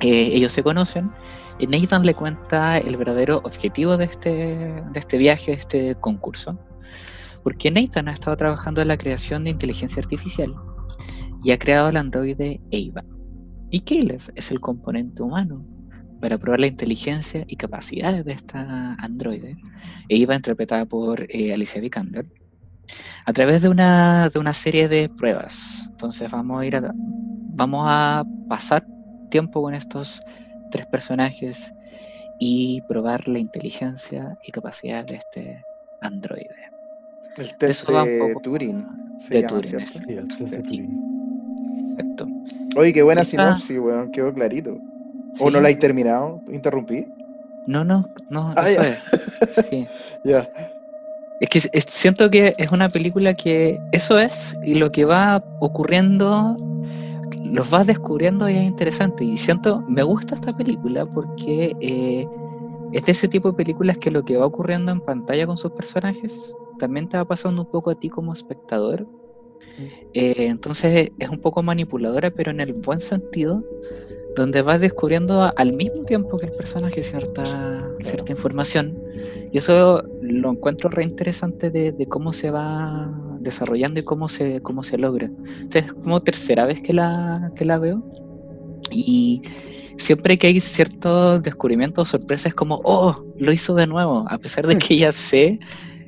[0.00, 1.10] eh, ellos se conocen
[1.66, 6.58] Nathan le cuenta el verdadero objetivo de este, de este viaje, de este concurso,
[7.42, 10.54] porque Nathan ha estado trabajando en la creación de inteligencia artificial
[11.42, 13.04] y ha creado el androide Ava.
[13.70, 15.64] Y Caleb es el componente humano
[16.20, 19.56] para probar la inteligencia y capacidades de esta androide,
[20.10, 22.26] Ava interpretada por eh, Alicia Vikander,
[23.24, 25.88] a través de una, de una serie de pruebas.
[25.90, 26.80] Entonces vamos a ir
[27.54, 28.86] vamos a pasar
[29.30, 30.20] tiempo con estos
[30.72, 31.72] tres personajes
[32.40, 35.64] y probar la inteligencia y capacidad de este
[36.00, 36.56] androide.
[37.36, 38.86] El De test eso va un de poco Turing.
[39.18, 39.74] Se de llama, Turing,
[40.18, 40.62] el test de.
[40.62, 41.92] Turing.
[41.92, 42.26] Exacto.
[42.76, 44.10] Oye, qué buena Esta- sinopsis, weón.
[44.10, 44.78] Quedó clarito.
[45.38, 45.52] ¿O Sí.
[45.52, 46.42] no la hay terminado?
[46.52, 47.06] ¿Interrumpí?
[47.66, 48.88] No, no, no, Ah, eso ya.
[48.88, 49.02] es.
[49.70, 49.86] Sí.
[50.24, 50.48] Ya.
[51.40, 55.42] Es que es- siento que es una película que eso es y lo que va
[55.60, 56.56] ocurriendo
[57.52, 59.24] los vas descubriendo y es interesante.
[59.24, 62.28] Y siento, me gusta esta película porque eh,
[62.92, 65.72] es de ese tipo de películas que lo que va ocurriendo en pantalla con sus
[65.72, 69.08] personajes también te va pasando un poco a ti como espectador.
[70.12, 73.64] Eh, entonces es un poco manipuladora, pero en el buen sentido,
[74.34, 79.00] donde vas descubriendo a- al mismo tiempo que el personaje cierta, cierta información.
[79.52, 84.60] Y eso lo encuentro re interesante de, de cómo se va desarrollando y cómo se,
[84.62, 85.26] cómo se logra.
[85.26, 88.02] Entonces es como tercera vez que la, que la veo.
[88.90, 89.42] Y
[89.98, 94.38] siempre que hay ciertos descubrimientos o sorpresas es como, oh, lo hizo de nuevo, a
[94.38, 95.60] pesar de que ya sé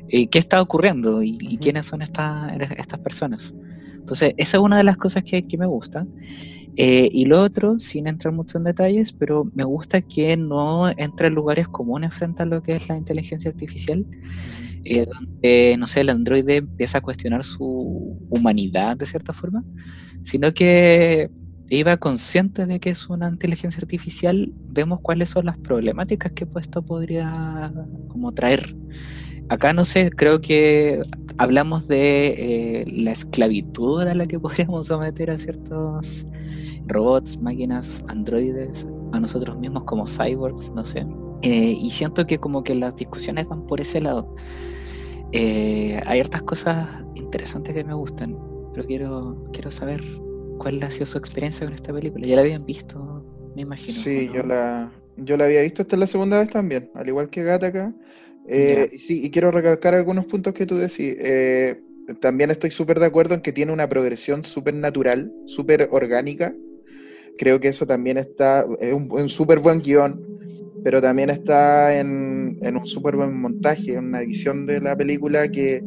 [0.08, 3.54] eh, qué está ocurriendo y, y quiénes son estas estas personas.
[3.94, 6.06] Entonces, esa es una de las cosas que, que me gusta.
[6.76, 11.28] Eh, y lo otro, sin entrar mucho en detalles, pero me gusta que no entra
[11.28, 14.04] en lugares comunes frente a lo que es la inteligencia artificial,
[14.84, 19.62] eh, donde, no sé, el androide empieza a cuestionar su humanidad de cierta forma,
[20.24, 21.30] sino que
[21.68, 26.66] iba consciente de que es una inteligencia artificial, vemos cuáles son las problemáticas que pues,
[26.66, 27.72] esto podría
[28.08, 28.74] como traer.
[29.48, 31.02] Acá no sé, creo que
[31.38, 36.26] hablamos de eh, la esclavitud a la que podríamos someter a ciertos
[36.86, 41.06] robots, máquinas, androides, a nosotros mismos como cyborgs, no sé.
[41.42, 44.34] Eh, y siento que como que las discusiones van por ese lado.
[45.32, 48.36] Eh, hay hartas cosas interesantes que me gustan,
[48.72, 50.02] pero quiero, quiero saber
[50.58, 52.26] cuál ha sido su experiencia con esta película.
[52.26, 53.24] ¿Ya la habían visto?
[53.54, 53.98] Me imagino.
[53.98, 54.48] Sí, ¿o yo no?
[54.48, 57.92] la, yo la había visto, esta es la segunda vez también, al igual que Gattaca.
[58.46, 61.16] Eh, y sí, y quiero recalcar algunos puntos que tú decís.
[61.18, 61.82] Eh,
[62.20, 66.54] también estoy súper de acuerdo en que tiene una progresión súper natural, súper orgánica.
[67.36, 70.34] Creo que eso también está en un, un súper buen guion,
[70.84, 75.48] pero también está en, en un súper buen montaje, en una edición de la película
[75.48, 75.82] que,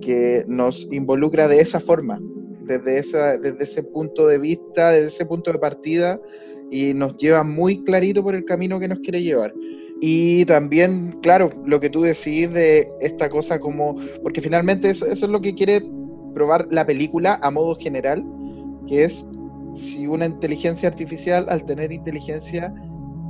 [0.00, 2.20] que nos involucra de esa forma,
[2.66, 6.20] desde, esa, desde ese punto de vista, desde ese punto de partida,
[6.70, 9.54] y nos lleva muy clarito por el camino que nos quiere llevar.
[10.00, 15.26] Y también, claro, lo que tú decís de esta cosa como, porque finalmente eso, eso
[15.26, 15.82] es lo que quiere
[16.34, 18.24] probar la película a modo general,
[18.88, 19.24] que es
[19.74, 22.74] si una inteligencia artificial, al tener inteligencia,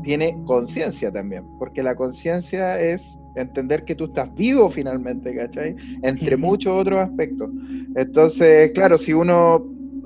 [0.03, 5.77] tiene conciencia también, porque la conciencia es entender que tú estás vivo finalmente, ¿cachai?
[6.03, 7.51] Entre muchos otros aspectos.
[7.95, 9.65] Entonces, claro, si uno,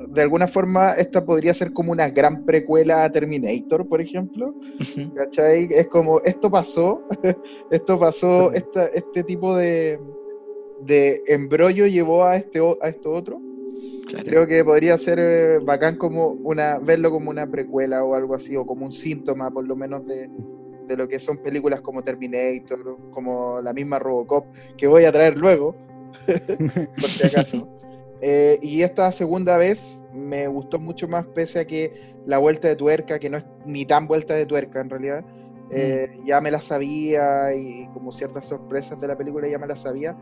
[0.09, 4.55] de alguna forma, esta podría ser como una gran precuela a Terminator, por ejemplo,
[5.15, 5.69] ¿cachai?
[5.71, 7.03] Es como, esto pasó,
[7.71, 9.99] esto pasó, esta, este tipo de,
[10.83, 13.41] de embrollo llevó a, este, a esto otro.
[14.25, 18.57] Creo que podría ser eh, bacán como una, verlo como una precuela o algo así,
[18.57, 20.31] o como un síntoma por lo menos de,
[20.87, 25.37] de lo que son películas como Terminator, como la misma Robocop, que voy a traer
[25.37, 25.75] luego,
[27.01, 27.69] por si acaso.
[28.21, 31.93] Eh, y esta segunda vez me gustó mucho más, pese a que
[32.25, 35.25] la vuelta de tuerca, que no es ni tan vuelta de tuerca en realidad,
[35.71, 36.27] eh, Mm.
[36.27, 40.17] ya me la sabía y como ciertas sorpresas de la película ya me la sabía.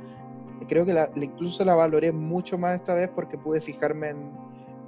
[0.69, 4.33] Creo que la, incluso la valoré mucho más esta vez porque pude fijarme en,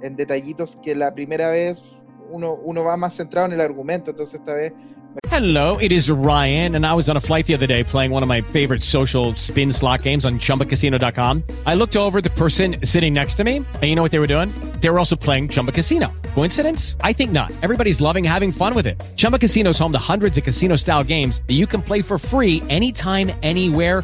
[0.01, 1.81] en detallitos que la primera vez
[2.29, 4.73] uno, uno va más centrado en el argumento, entonces esta vez
[5.29, 8.23] Hello, it is Ryan, and I was on a flight the other day playing one
[8.23, 11.43] of my favorite social spin slot games on chumbacasino.com.
[11.65, 14.27] I looked over the person sitting next to me, and you know what they were
[14.27, 14.49] doing?
[14.79, 16.11] They were also playing Chumba Casino.
[16.33, 16.97] Coincidence?
[17.01, 17.51] I think not.
[17.61, 19.01] Everybody's loving having fun with it.
[19.15, 22.17] Chumba Casino is home to hundreds of casino style games that you can play for
[22.17, 24.03] free anytime, anywhere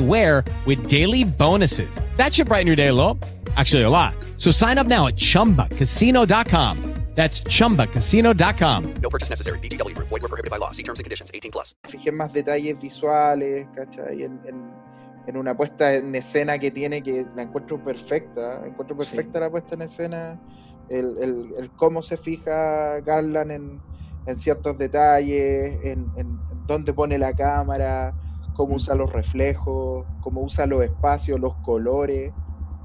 [0.00, 1.88] anywhere with daily bonuses.
[2.16, 3.18] That should brighten your day a little.
[3.56, 4.14] Actually, a lot.
[4.36, 6.76] So sign up now at chumbacasino.com.
[7.16, 8.94] That's chumbacasino.com.
[9.02, 9.58] No purchase necessary.
[9.60, 10.08] VGW Group.
[10.08, 10.70] Void were prohibited by law.
[10.72, 11.30] See terms and conditions.
[11.32, 11.74] 18 plus.
[11.88, 14.22] fijé más detalles visuales, ¿cachai?
[14.24, 14.86] En, en-
[15.26, 19.74] en una puesta en escena que tiene que la encuentro perfecta, encuentro perfecta la puesta
[19.74, 20.38] en escena,
[20.88, 23.80] el, el- el cómo se fija Garland en,
[24.26, 28.14] en ciertos detalles, en, en dónde pone la cámara,
[28.56, 32.32] cómo usa los reflejos, cómo usa los espacios, los colores,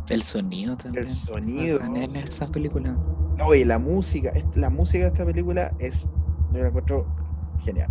[0.09, 1.05] El sonido también.
[1.05, 1.79] el sonido.
[1.81, 2.97] En, en esta película.
[3.37, 6.07] No, y la música, la música de esta película es,
[6.53, 7.05] yo la encuentro
[7.59, 7.89] genial.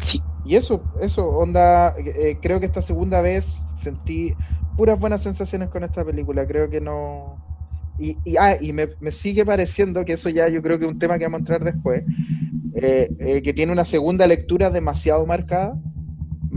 [0.00, 0.22] Sí.
[0.44, 4.34] Y eso, eso, onda, eh, creo que esta segunda vez sentí
[4.76, 7.44] puras buenas sensaciones con esta película, creo que no...
[7.98, 10.90] Y, y, ah, y me, me sigue pareciendo que eso ya yo creo que es
[10.90, 12.04] un tema que vamos a entrar después,
[12.74, 15.76] eh, eh, que tiene una segunda lectura demasiado marcada,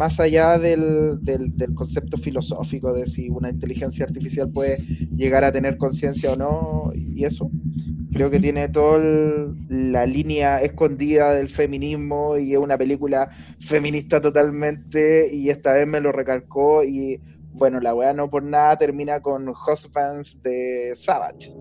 [0.02, 4.78] más allá del, del, del concepto filosófico de si una inteligencia artificial puede
[5.16, 7.52] llegar a tener conciencia o no, y eso.
[8.12, 8.98] Creo que tiene toda
[9.70, 16.02] la línea escondida del feminismo y es una película feminista totalmente y esta vez me
[16.02, 17.22] lo recalcó y
[17.54, 21.54] bueno, la weá no por nada termina con Husbands de Savage.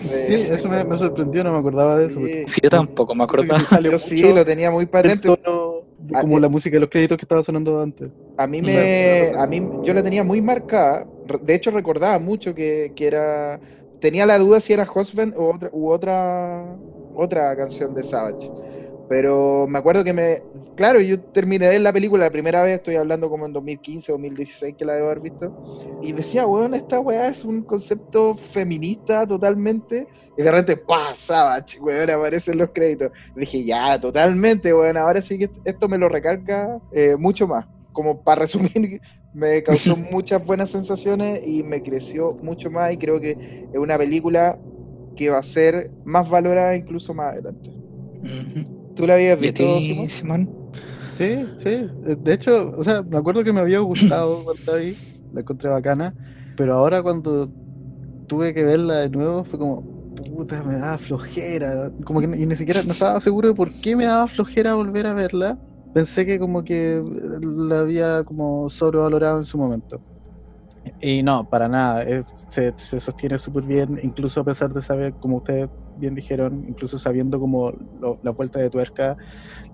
[0.00, 2.20] Sí, eso me, me sorprendió, no me acordaba de eso.
[2.20, 3.60] porque Sí, yo tampoco me acordaba.
[3.82, 5.28] yo sí lo tenía muy el patente.
[5.28, 5.69] tono de Ah,
[6.18, 8.12] como eh, la música de los créditos que estaba sonando antes.
[8.36, 11.06] A mí Me- me, a mí yo la tenía muy marcada.
[11.42, 13.60] De hecho recordaba mucho que, que era,
[13.98, 16.80] tenía la duda si era Husband o otra, u otra,
[17.12, 18.50] otra canción de Savage.
[19.06, 20.42] Pero me acuerdo que me,
[20.80, 24.12] claro, yo terminé de ver la película la primera vez, estoy hablando como en 2015
[24.12, 25.52] o 2016 que la debo haber visto,
[26.00, 31.12] y decía, weón, esta weá es un concepto feminista totalmente, y de repente, ¡pah!
[31.14, 33.10] Savage, weón, aparecen los créditos.
[33.34, 37.66] Dije, ya, totalmente, weón, ahora sí que esto me lo recalca eh, mucho más.
[37.92, 39.02] Como para resumir,
[39.34, 43.98] me causó muchas buenas sensaciones y me creció mucho más, y creo que es una
[43.98, 44.58] película
[45.14, 47.68] que va a ser más valorada incluso más adelante.
[48.22, 48.64] Ujú.
[48.94, 50.59] ¿Tú la habías ¿Y a visto, Simón?
[51.20, 51.68] Sí, sí.
[51.70, 54.98] eh, De hecho, o sea, me acuerdo que me había gustado cuando ahí,
[55.30, 56.14] la encontré bacana,
[56.54, 57.52] pero ahora cuando
[58.26, 61.92] tuve que verla de nuevo fue como, puta, me daba flojera.
[62.06, 65.06] Como que ni, ni siquiera no estaba seguro de por qué me daba flojera volver
[65.06, 65.58] a verla.
[65.92, 67.02] Pensé que como que
[67.42, 70.02] la había como sobrevalorado en su momento.
[71.00, 75.14] Y no, para nada, eh, se, se sostiene súper bien, incluso a pesar de saber,
[75.18, 75.68] como ustedes
[76.00, 79.16] bien dijeron, incluso sabiendo como lo- la vuelta de tuerca,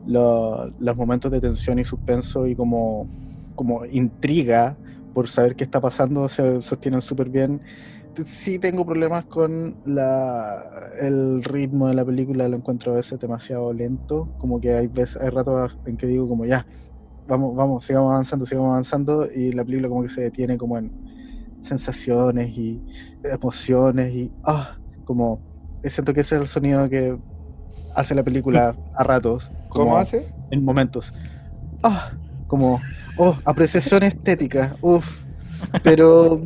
[0.03, 3.11] lo- los momentos de tensión y suspenso y como,
[3.55, 4.79] como intriga
[5.13, 7.63] por saber qué está pasando se sostienen súper bien.
[8.25, 10.65] Sí tengo problemas con la,
[11.01, 15.21] el ritmo de la película, lo encuentro a veces demasiado lento, como que hay veces,
[15.23, 16.67] hay ratos en que digo como ya,
[17.27, 20.95] vamos, vamos, sigamos avanzando, sigamos avanzando, y la película como que se detiene como en
[21.61, 22.85] sensaciones y
[23.23, 25.43] emociones y ah, como
[25.91, 27.19] siento que ese es el sonido que
[27.95, 29.53] hace la película a ratos.
[29.69, 30.27] ¿Cómo como hace?
[30.51, 31.13] En momentos.
[31.83, 32.13] Ah,
[32.47, 32.81] como,
[33.19, 35.23] oh, apreciación estética, uff.
[35.83, 36.41] Pero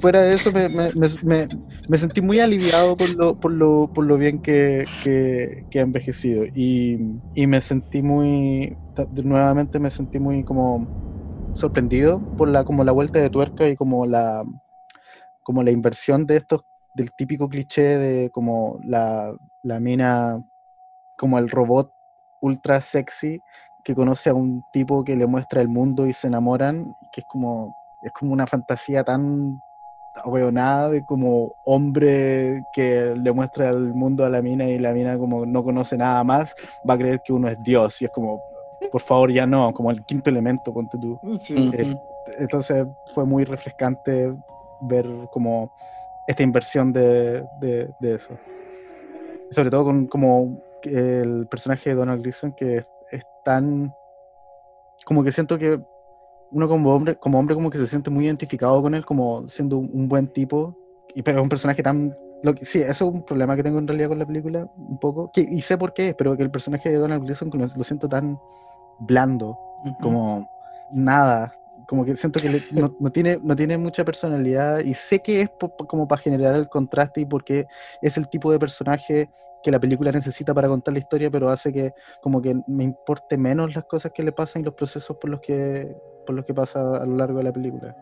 [0.00, 1.48] fuera de eso me, me- me-
[1.88, 5.82] me- sentí muy aliviado por lo, por lo, por lo bien que, que, que ha
[5.82, 6.44] envejecido.
[6.54, 6.98] Y,
[7.34, 8.78] y me sentí muy,
[9.10, 10.88] nuevamente me sentí muy como
[11.52, 14.44] sorprendido por la, como la vuelta de tuerca y como la,
[15.42, 16.62] como la inversión de estos,
[16.94, 20.42] del típico cliché de como la, la mina,
[21.16, 21.92] como el robot
[22.40, 23.40] ultra sexy
[23.84, 27.26] que conoce a un tipo que le muestra el mundo y se enamoran, que es
[27.28, 29.58] como, es como una fantasía tan
[30.14, 35.18] ahueonada de como hombre que le muestra el mundo a la mina y la mina
[35.18, 36.54] como no conoce nada más,
[36.88, 38.40] va a creer que uno es Dios y es como,
[38.90, 41.18] por favor ya no, como el quinto elemento, ponte tú.
[41.48, 41.96] Eh,
[42.38, 44.32] entonces fue muy refrescante
[44.82, 45.72] ver como
[46.26, 48.34] esta inversión de, de- de eso.
[49.50, 53.92] Sobre todo con como el personaje de Donald Gleason que es, es tan
[55.04, 55.80] como que siento que
[56.50, 59.78] uno como hombre, como hombre como que se siente muy identificado con él como siendo
[59.78, 60.76] un, un buen tipo,
[61.14, 63.78] y, pero es un personaje tan lo que, sí, eso es un problema que tengo
[63.78, 66.50] en realidad con la película, un poco, que, y sé por qué, pero que el
[66.50, 68.36] personaje de Donald Gleason lo, lo siento tan
[68.98, 69.56] blando,
[70.00, 70.48] como
[70.92, 71.54] nada,
[71.92, 75.42] como que siento que le- no, no tiene, no tiene mucha personalidad y sé que
[75.42, 77.66] es po- como para generar el contraste y porque
[78.00, 79.28] es el tipo de personaje
[79.62, 83.36] que la película necesita para contar la historia, pero hace que como que me importe
[83.36, 86.54] menos las cosas que le pasan y los procesos por los que, por los que
[86.54, 87.94] pasa a lo largo de la película.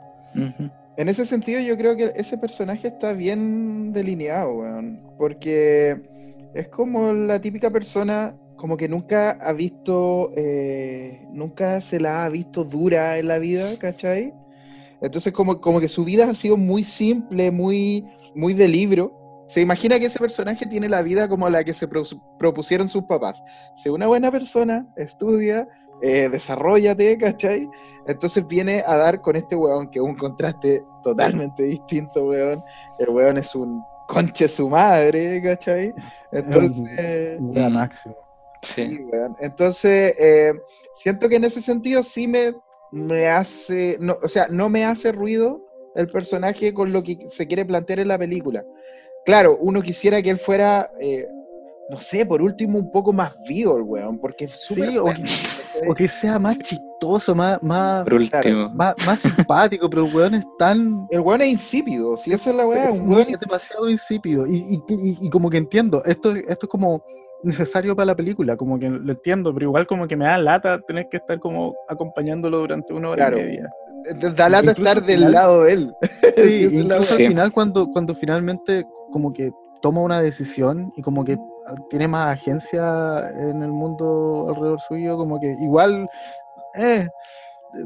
[0.96, 5.00] En ese sentido, yo creo que ese personaje está bien delineado, weón.
[5.18, 6.00] Porque
[6.54, 12.28] es como la típica persona, como que nunca ha visto, eh, nunca se la ha
[12.28, 14.34] visto dura en la vida, ¿cachai?
[15.00, 18.04] Entonces, como, como que su vida ha sido muy simple, muy,
[18.34, 19.46] muy de libro.
[19.48, 22.02] Se imagina que ese personaje tiene la vida como la que se pro-
[22.38, 23.42] propusieron sus papás.
[23.76, 25.66] Sé una buena persona, estudia,
[26.02, 27.66] eh, desarrollate, ¿cachai?
[28.06, 32.62] Entonces viene a dar con este weón, que es un contraste totalmente distinto, weón.
[32.98, 35.94] El weón es un conche su madre, ¿cachai?
[36.30, 37.40] Entonces...
[37.40, 38.16] Un gran máximo.
[38.62, 39.36] Sí, weón.
[39.40, 40.52] Entonces, eh,
[40.94, 42.54] siento que en ese sentido sí me,
[42.92, 47.46] me hace, no, o sea, no me hace ruido el personaje con lo que se
[47.46, 48.64] quiere plantear en la película.
[49.24, 51.26] Claro, uno quisiera que él fuera, eh,
[51.90, 55.02] no sé, por último un poco más vivo el weón, porque es súper Sí, o
[55.04, 58.70] bueno, que, o que sea más chistoso, más, más, Por último.
[58.70, 61.06] más, más simpático, pero el weón es tan...
[61.10, 64.46] El weón es insípido, si esa es la weá, un weón es demasiado insípido.
[64.46, 67.02] Y, y- y- y como que entiendo, esto, esto es como
[67.42, 70.80] necesario para la película, como que lo entiendo, pero igual como que me da lata
[70.80, 73.38] tener que estar como acompañándolo durante una hora Claro.
[73.38, 73.70] y media.
[74.36, 75.92] da lata Incluso estar del lado de él.
[76.36, 79.50] Sí, incluso al final cuando, cuando finalmente como que
[79.82, 81.36] toma una decisión y como que
[81.66, 86.08] ah, tiene más agencia en el mundo alrededor suyo, como que igual
[86.76, 87.08] eh,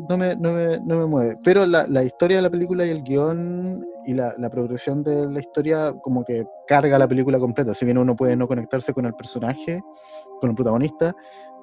[0.09, 1.39] no, me, no, me, no me mueve.
[1.43, 5.27] Pero la, la historia de la película y el guion y la, la progresión de
[5.31, 7.75] la historia como que carga la película completa.
[7.75, 9.83] Si bien uno puede no conectarse con el personaje,
[10.41, 11.15] con el protagonista,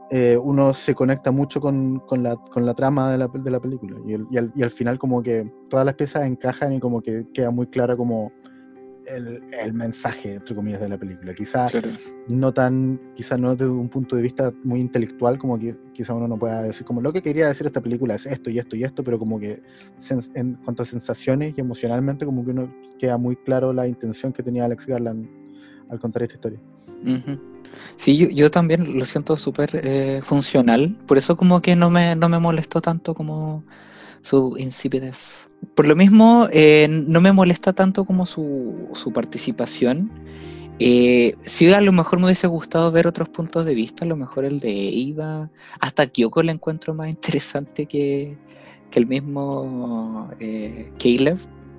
[0.10, 3.60] eh, uno se conecta mucho con, con la, con la trama de la, de la
[3.60, 3.98] película.
[4.06, 7.50] Y, el- y al, final como que todas las piezas encajan y como que queda
[7.52, 8.32] muy clara como
[9.06, 11.34] el, el mensaje, entre comillas, de la película.
[11.34, 11.68] Quizá
[12.28, 16.28] no tan, quizá no desde un punto de vista muy intelectual, como que quizá uno
[16.28, 18.84] no pueda decir, como lo que quería decir esta película es esto y esto y
[18.84, 19.62] esto, pero como que
[20.36, 24.44] en cuanto a sensaciones y emocionalmente, como que uno queda muy claro la intención que
[24.44, 25.28] tenía Alex Garland
[25.90, 26.60] al contar esta historia.
[27.04, 27.40] Ujú.
[27.98, 32.16] Sí, yo, yo también lo siento súper eh, funcional, por eso como que no me,
[32.16, 33.64] no me molestó tanto como
[34.22, 35.51] su insipidez.
[35.76, 40.12] Por lo mismo, eh, no me molesta tanto como su, su participación.
[40.80, 44.16] Eh, sí, a lo mejor me hubiese gustado ver otros puntos de vista, a lo
[44.16, 48.36] mejor el de Ida, hasta Kyoko le encuentro más interesante que,
[48.90, 51.38] que el mismo eh, Caleb,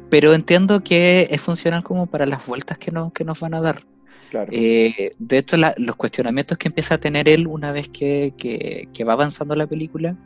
[0.09, 3.61] pero entiendo que es funcional como para las vueltas que nos, que nos van a
[3.61, 3.83] dar.
[4.31, 4.51] Claro.
[4.55, 8.89] Eh, de hecho, la- los cuestionamientos que empieza a tener él una vez que, que-
[8.95, 10.17] que va avanzando la película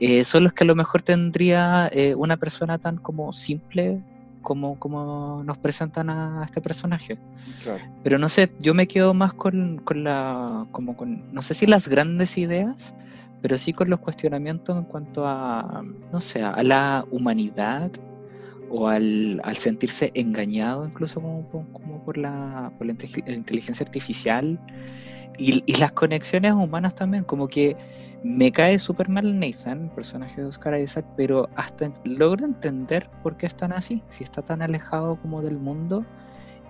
[0.00, 4.00] eh, son los que a lo mejor tendría eh, una persona tan como simple
[4.42, 7.18] como, como nos presentan a este personaje.
[7.62, 7.80] Claro.
[8.02, 11.66] Pero no sé, yo me quedo más con, con la, como con, no sé si
[11.66, 12.94] las grandes ideas,
[13.42, 17.90] pero sí con los cuestionamientos en cuanto a, no sé, a la humanidad
[18.70, 23.84] o al, al sentirse engañado incluso como, por- como por, la, por la inte- inteligencia
[23.84, 24.58] artificial
[25.36, 27.76] y, y las conexiones humanas también, como que
[28.22, 33.36] Me cae súper mal Nathan, el personaje de Oscar Isaac, pero hasta logro entender por
[33.36, 36.04] qué están así, si está tan alejado como del mundo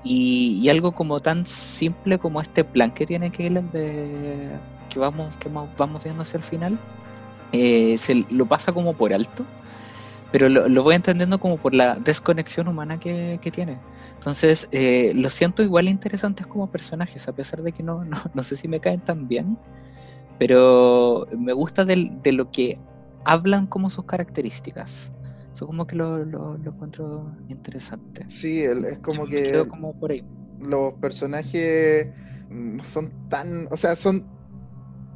[0.05, 4.51] y, algo como tan simple como este plan que tiene Caleb de
[4.90, 6.78] que vamos, que vamos- viendo hacia el final,
[7.53, 9.44] eh, se lo pasa como por alto,
[10.32, 13.78] pero lo, voy entendiendo como por la desconexión humana que, que tiene.
[14.14, 18.42] Entonces, eh, lo siento igual interesantes como personajes, a pesar de que no, no, no
[18.42, 19.59] sé si me caen tan bien,
[20.39, 22.78] pero me gusta de lo que
[23.24, 25.12] hablan como sus características.
[25.53, 28.24] Eso como que lo, lo, lo encuentro interesante.
[28.28, 30.24] Sí, es como Me que quedo como por ahí.
[30.61, 32.09] los personajes
[32.51, 34.26] mm, son tan, o sea, son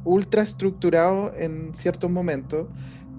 [0.03, 2.67] ultra estructurados en ciertos momentos,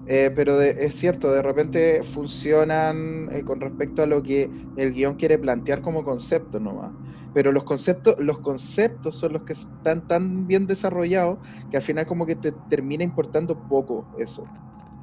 [0.05, 4.93] eh, pero de- es cierto, de repente funcionan eh, con respecto a lo que el
[4.93, 6.93] guion quiere plantear como concepto nomás.
[7.33, 11.39] Pero los conceptos, los conceptos son los que están tan bien desarrollados
[11.69, 14.49] que al final como que te termina importando poco eso.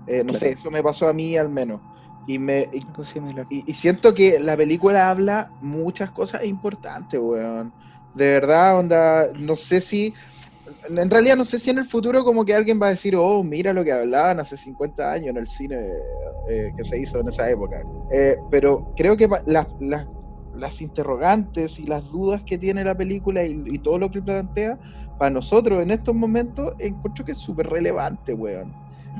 [0.06, 1.82] Eh, no sé, eso me pasó a mí al menos.
[2.26, 2.70] Y me,
[3.48, 7.74] y siento que la película habla muchas cosas importantes, weón.
[8.12, 10.14] De verdad, onda, no sé si,
[10.88, 13.42] en realidad no sé si en el futuro como que alguien va a decir, oh,
[13.42, 15.76] mira lo que hablaban hace 50 años en el cine
[16.48, 17.82] eh, que se hizo en esa época.
[18.12, 20.06] Eh, pero creo que las, las,
[20.54, 24.78] las interrogantes y las dudas que tiene la película y, y todo lo que plantea,
[25.18, 28.72] para nosotros en estos momentos, encuentro que es súper relevante, weón.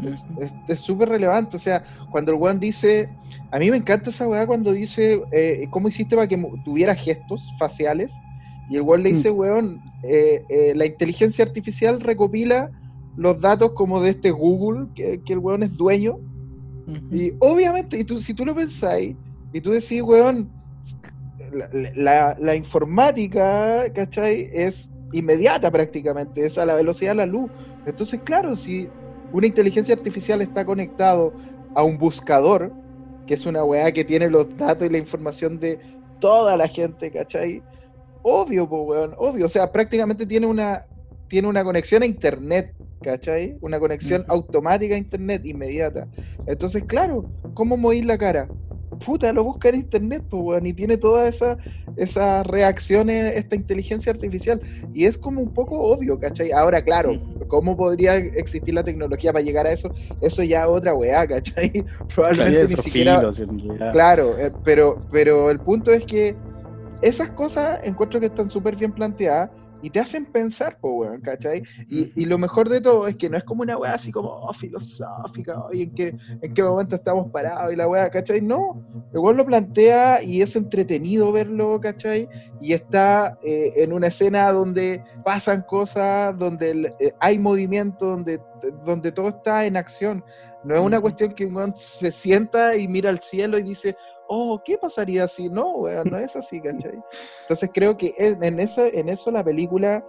[0.04, 3.10] Es- es- súper relevante, o sea, cuando el weón dice,
[3.50, 7.52] a mí me encanta esa weá cuando dice, eh, ¿cómo hiciste para que tuviera gestos
[7.58, 8.18] faciales?
[8.70, 12.70] Y el weón le dice, weón, eh, eh, la inteligencia artificial recopila
[13.16, 16.18] los datos como de este Google, que, que el weón es dueño.
[17.10, 19.14] Y obviamente, y tú, si tú lo pensáis,
[19.52, 20.48] y tú decís, weón,
[21.52, 24.48] la, la- la informática, ¿cachai?
[24.52, 27.50] Es inmediata prácticamente, es a la velocidad de la luz.
[27.86, 28.88] Entonces, claro, si
[29.32, 31.34] una inteligencia artificial está conectado
[31.74, 32.72] a un buscador,
[33.26, 35.78] que es una weá que tiene los datos y la información de
[36.18, 37.62] toda la gente, ¿cachai?
[38.22, 39.46] Obvio, po, weón, obvio.
[39.46, 40.82] O sea, prácticamente tiene una,
[41.28, 43.56] tiene una conexión a internet, ¿cachai?
[43.60, 46.06] Una conexión automática a internet inmediata.
[46.46, 48.48] Entonces, claro, ¿cómo mover la cara?
[49.04, 51.58] Puta, lo busca en internet, pues, weón, y tiene todas esas
[51.96, 54.60] esas reacciones, esta inteligencia artificial.
[54.94, 56.52] Y es como un poco obvio, ¿cachai?
[56.52, 59.92] Ahora, claro, ¿cómo podría existir la tecnología para llegar a eso?
[60.20, 61.84] Eso ya es otra weá, ¿cachai?
[62.14, 63.18] Probablemente ni siquiera.
[63.18, 63.92] filo, si en realidad.
[63.92, 66.34] Claro, eh, pero, pero el punto es que
[67.02, 69.50] esas cosas encuentro que están súper bien planteadas
[69.84, 71.60] y te hacen pensar, po, weón, ¿cachai?
[71.88, 74.28] Y, y lo mejor de todo es que no es como una weá así como
[74.28, 77.72] oh, filosófica, oye, ¿en qué, ¿en qué momento estamos parados?
[77.72, 78.40] Y la weá, ¿cachai?
[78.40, 78.80] No,
[79.12, 82.28] el weón lo plantea y es entretenido verlo, ¿cachai?
[82.60, 88.40] Y está eh, en una escena donde pasan cosas, donde el- eh, hay movimiento, donde,
[88.84, 90.24] donde todo está en acción.
[90.62, 93.96] No es una cuestión que un weón se sienta y mira al cielo y dice,
[94.32, 96.08] oh, ¿qué pasaría si no, weón?
[96.10, 96.98] No es así, ¿cachai?
[97.42, 100.04] Entonces creo que en, eso, en eso la película,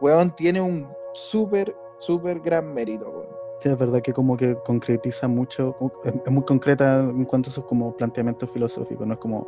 [0.00, 3.26] weón, tiene un súper, súper gran mérito, weón.
[3.60, 7.64] Sí, es verdad que como que concretiza mucho, es, muy concreta en cuanto a sus
[7.66, 9.46] como planteamientos filosóficos, no es como,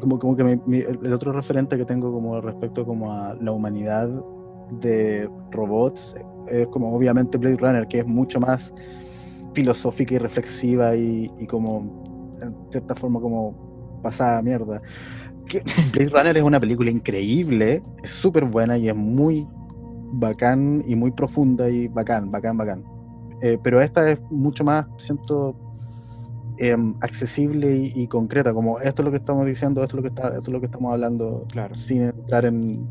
[0.00, 4.08] como, como que el otro referente que tengo como respecto como a la humanidad
[4.70, 6.14] de robots
[6.46, 8.72] es como obviamente Blade Runner, que es mucho más
[9.52, 12.09] filosófica y reflexiva y como
[12.42, 14.80] en cierta forma como pasada a mierda.
[15.46, 15.62] Que
[15.92, 19.46] Blade Runner es una película increíble, es súper buena y es muy
[20.12, 22.84] bacán y muy profunda y bacán, bacán, bacán.
[23.42, 25.56] Eh, pero esta es mucho más, siento,
[26.58, 30.02] em, accesible y, y concreta, como esto es lo que estamos diciendo, esto es lo
[30.02, 32.86] que, está, esto es lo que estamos hablando, sin entrar en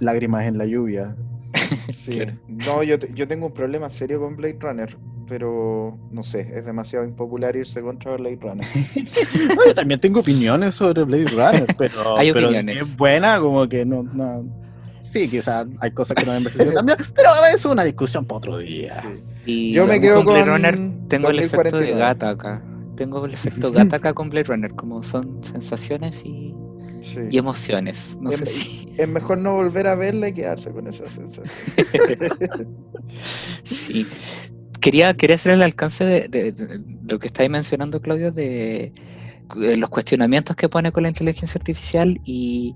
[0.00, 1.16] lágrimas en la lluvia.
[1.92, 2.20] Sí.
[2.46, 4.96] No, yo, te- yo tengo un problema serio con Blade Runner,
[5.28, 8.66] pero no sé, es demasiado impopular irse contra Blade Runner.
[9.56, 12.82] No, yo también tengo opiniones sobre Blade Runner, pero, Hay pero opiniones.
[12.82, 14.44] es buena, como que no, no.
[15.00, 18.38] Sí, quizás hay cosas que no han envejecido tan bien, pero es una discusión para
[18.38, 19.02] otro día.
[19.46, 21.98] Y Yo me con quedo Blade con Runner tengo el efecto de 2049.
[21.98, 22.62] gata acá.
[22.96, 26.54] Tengo el efecto gata acá con Blade Runner, como son sensaciones y,
[27.00, 27.20] Sí.
[27.30, 28.18] y emociones.
[28.20, 28.92] No es, sé si.
[28.98, 31.46] es mejor no volver a verla y quedarse con esa sensación.
[33.64, 34.06] Sí.
[34.88, 38.84] Quería, quería hacer el alcance de, de- de lo que estáis mencionando, Claudio, de,
[39.62, 42.74] eh, los cuestionamientos que pone con la inteligencia artificial y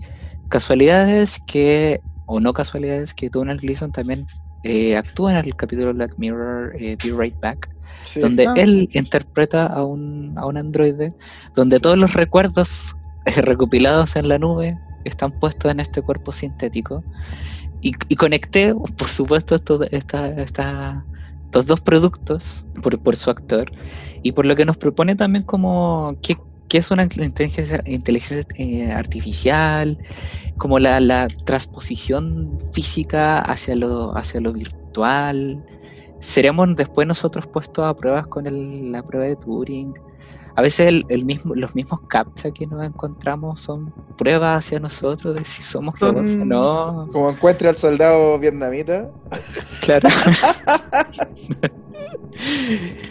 [0.51, 4.27] casualidades que, o no casualidades, que Donald Gleason también
[4.63, 7.71] eh, actúa en el capítulo Black Mirror eh, Be Right Back,
[8.05, 8.21] Sí.
[8.21, 8.55] donde Ah.
[8.57, 11.15] él interpreta a un, a un androide,
[11.55, 12.95] donde todos los recuerdos
[13.25, 17.03] eh, recopilados en la nube están puestos en este cuerpo sintético.
[17.81, 21.05] Y, y conecté, por supuesto, esto, esta, esta
[21.53, 23.71] estos dos productos por, por su actor
[24.23, 28.91] y por lo que nos propone también como qué, qué es una inteligencia, inteligencia eh,
[28.91, 29.99] artificial,
[30.57, 35.63] como la, la transposición física hacia lo, hacia lo virtual.
[36.21, 39.93] ¿Seremos después nosotros puestos a pruebas con la prueba de Turing?
[40.55, 45.35] A veces el, el mismo, los mismos captcha que nos encontramos son pruebas hacia nosotros
[45.35, 47.09] de si somos robots o no.
[47.13, 49.11] Como encuentra al soldado vietnamita.
[49.81, 50.09] Claro.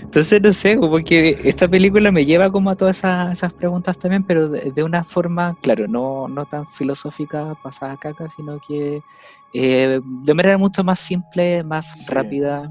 [0.01, 3.97] Entonces, no sé, como que esta película me lleva como a todas esas, esas preguntas
[3.97, 8.59] también, pero de, de una forma, claro, no, no tan filosófica, pasada a caca, sino
[8.59, 9.01] que
[9.53, 12.69] eh, de manera mucho más simple, más rápida.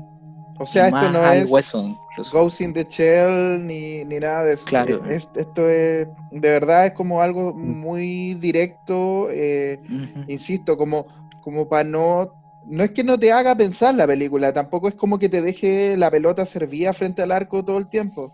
[0.58, 2.38] O sea, esto más no es hueso, incluso.
[2.38, 4.64] Ghost in the Shell ni, ni nada de eso.
[4.66, 4.96] Claro.
[5.06, 9.80] Eh, es- esto es, de verdad, es como algo muy directo, eh,
[10.26, 11.06] insisto, como,
[11.42, 12.32] como para no...
[12.66, 15.96] No es que no te haga pensar la película, tampoco es como que te deje
[15.96, 18.32] la pelota servida frente al arco todo el tiempo,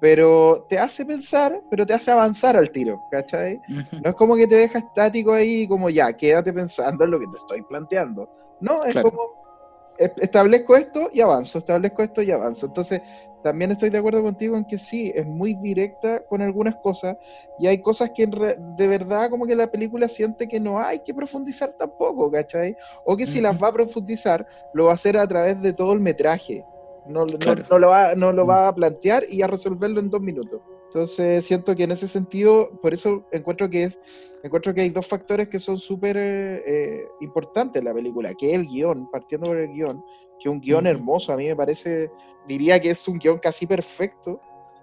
[0.00, 3.60] pero te hace pensar, pero te hace avanzar al tiro, ¿cachai?
[4.02, 7.26] No es como que te deja estático ahí, como ya, quédate pensando en lo que
[7.28, 8.28] te estoy planteando.
[8.60, 9.10] No, es Claro.
[9.12, 9.22] como
[9.98, 12.66] establezco esto y avanzo, establezco esto y avanzo.
[12.66, 13.00] Entonces,
[13.42, 17.16] también estoy de acuerdo contigo en que sí, es muy directa con algunas cosas
[17.58, 21.12] y hay cosas que de verdad como que la película siente que no hay que
[21.12, 22.76] profundizar tampoco, ¿cachai?
[23.04, 25.92] O que si las va a profundizar, lo va a hacer a través de todo
[25.92, 26.64] el metraje.
[27.04, 27.64] No, no- Claro.
[27.68, 30.60] no lo va, no lo va a plantear y a resolverlo en dos minutos.
[30.94, 33.98] Entonces siento que en ese sentido, por eso encuentro que es,
[34.42, 38.54] encuentro que hay dos factores que son súper eh, importantes en la película, que es
[38.56, 40.04] el guion, partiendo por el guion,
[40.38, 42.10] que es un guion hermoso, a mí me parece,
[42.46, 44.38] diría que es un guion casi perfecto.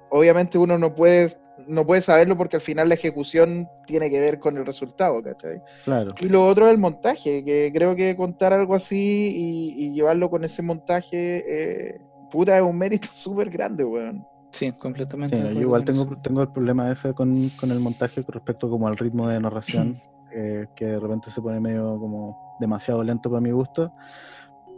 [0.10, 1.30] Obviamente uno no puede,
[1.68, 5.62] no puede saberlo porque al final la ejecución tiene que ver con el resultado, ¿cachai?
[5.84, 6.16] Claro.
[6.20, 10.32] Y lo otro es el montaje, que creo que contar algo así y, y llevarlo
[10.32, 12.02] con ese montaje, eh,
[12.32, 14.26] puta, es un mérito súper grande, weón.
[14.52, 15.36] Sí, completamente.
[15.36, 18.70] Sí, no, yo igual tengo, tengo el problema ese con, con el montaje con respecto
[18.70, 20.02] como al ritmo de narración,
[20.34, 23.94] eh, que de repente se pone medio como demasiado lento para mi gusto,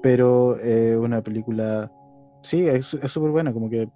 [0.02, 1.92] pero eh, una película,
[2.42, 3.90] sí, es es súper buena, como que,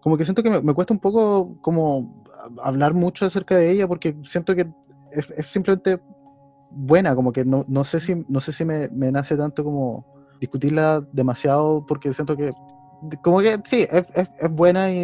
[0.00, 2.24] como que siento que me, me cuesta un poco como
[2.62, 4.68] hablar mucho acerca de ella, porque siento que
[5.12, 6.00] es, es simplemente
[6.70, 10.04] buena, como que no, no sé si, no sé si me, me nace tanto como
[10.40, 12.52] discutirla demasiado, porque siento que
[13.22, 14.98] como que sí, es, es- es buena y,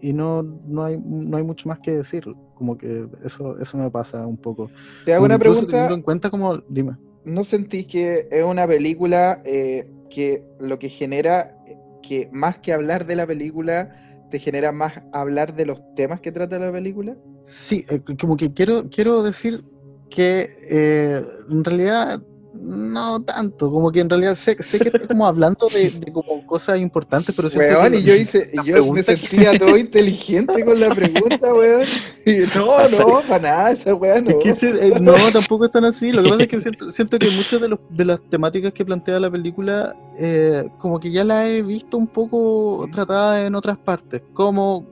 [0.00, 2.24] y- y no, no, hay, no hay mucho más que decir.
[2.54, 4.70] Como que eso, eso me pasa un poco.
[5.04, 5.66] Te hago Como una pregunta.
[5.68, 6.96] teniendo en cuenta como, dime.
[7.24, 11.54] ¿No sentís que es una película eh, que lo que genera,
[12.02, 13.94] que más que hablar de la película,
[14.30, 17.16] te genera más hablar de los temas que trata la película?
[17.44, 19.64] Sí, eh, como que quiero, quiero decir
[20.10, 22.20] que eh, en realidad
[22.52, 26.44] no tanto, como que en realidad sé, sé que estoy como hablando de, de como
[26.46, 30.80] cosas importantes, pero Weón, que y yo hice, yo me que- sentía todo inteligente con
[30.80, 31.86] la pregunta, weón.
[32.26, 34.30] Y no, no, para nada, esa weá no.
[34.40, 36.10] Es que eh, no, tampoco es tan así.
[36.12, 38.84] Lo que pasa es que siento, siento que muchas de, los- de las temáticas que
[38.84, 43.78] plantea la película, eh, como que ya la he visto un poco tratada en otras
[43.78, 44.84] partes, como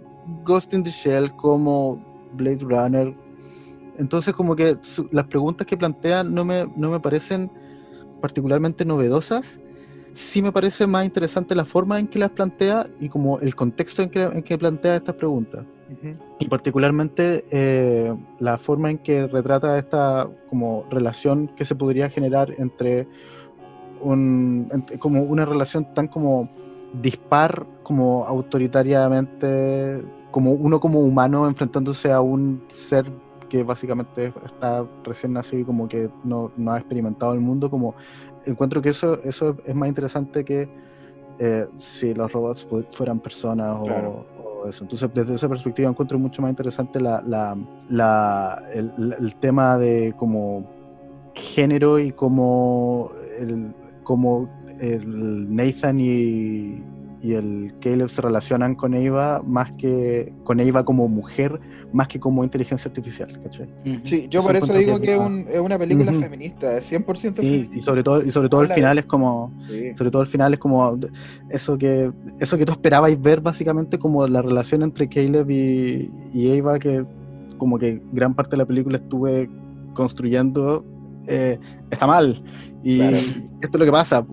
[0.44, 2.02] Ghost in the Shell, como
[2.34, 3.14] Blade Runner.
[3.98, 7.50] Entonces, como que su- las preguntas que plantea no me, no me parecen
[8.20, 9.60] particularmente novedosas.
[10.12, 14.02] Sí me parece más interesante la forma en que las plantea y como el contexto
[14.02, 15.64] en que, en que plantea estas preguntas
[16.38, 22.54] y particularmente eh, la forma en que retrata esta como relación que se podría generar
[22.58, 23.08] entre
[24.00, 26.48] un entre- como una relación tan como
[27.02, 33.10] dispar como autoritariamente como uno como humano enfrentándose a un ser
[33.48, 37.94] que básicamente está recién nacido y como que no, no ha experimentado el mundo como
[38.46, 40.68] encuentro que eso eso es más interesante que
[41.38, 44.26] eh, si los robots fueran personas o, Claro.
[44.44, 44.82] o eso.
[44.84, 47.56] Entonces, desde esa perspectiva encuentro mucho más interesante la, la,
[47.88, 50.68] la- el, el- el tema de como
[51.34, 53.72] género y como el,
[54.02, 54.48] como
[54.80, 56.82] el Nathan y,
[57.22, 61.58] y el Caleb se relacionan con Eva más que con Eva como mujer
[61.92, 63.66] más que como inteligencia artificial, ¿cachai?
[64.02, 67.46] Sí, yo por eso digo que es, un- es una película feminista, es 100% Sí,
[67.48, 67.76] feminista.
[67.76, 69.94] y sobre todo, y sobre todo el final es como, Sí.
[69.96, 70.98] sobre todo el final es como
[71.48, 76.50] eso que, eso que tú esperabais ver básicamente como la relación entre Caleb y, y
[76.52, 77.04] Eva, que
[77.56, 79.48] como que gran parte de la película estuve
[79.94, 80.84] construyendo,
[81.26, 81.58] eh,
[81.90, 82.40] está mal.
[82.84, 83.16] Y Claro.
[83.16, 84.26] esto es lo que pasa.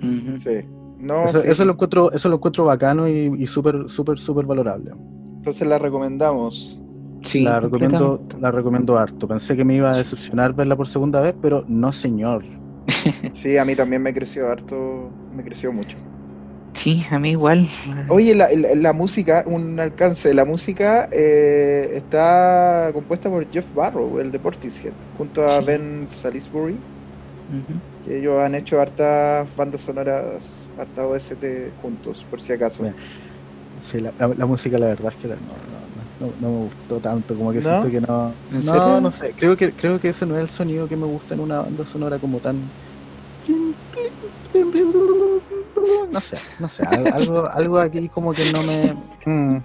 [0.00, 0.66] Sí.
[1.00, 1.48] No, eso, sí.
[1.48, 4.92] eso lo encuentro, eso lo encuentro bacano y, y súper, súper, súper valorable.
[5.38, 6.78] Entonces la recomendamos.
[7.22, 9.28] Sí, la recomiendo, la recomiendo harto.
[9.28, 12.44] Pensé que me iba a decepcionar verla por segunda vez, pero no señor.
[13.32, 14.76] Sí, a mí también me creció harto,
[15.30, 15.98] me creció mucho.
[16.74, 17.68] Sí, a mí igual.
[18.06, 24.18] Oye, la, la- la música, un alcance, la música eh, está compuesta por Jeff Barrow,
[24.20, 25.62] el de Portishead, junto a Sí.
[25.62, 26.86] Ben Salisbury,
[28.04, 32.84] Que ellos han hecho hartas bandas sonoras, harta OST juntos, por si acaso.
[33.80, 37.00] Sí, la, la- la música la verdad es que no, no, no, no me gustó
[37.00, 37.82] tanto, como que ¿No?
[37.82, 38.34] siento que no...
[38.50, 39.00] ¿En No, serio?
[39.00, 41.40] no sé, creo que, creo que ese no es el sonido que me gusta en
[41.40, 42.70] una banda sonora como tan...
[46.12, 48.92] No sé, no sé, al- algo, algo aquí como que no me...
[49.26, 49.56] mm.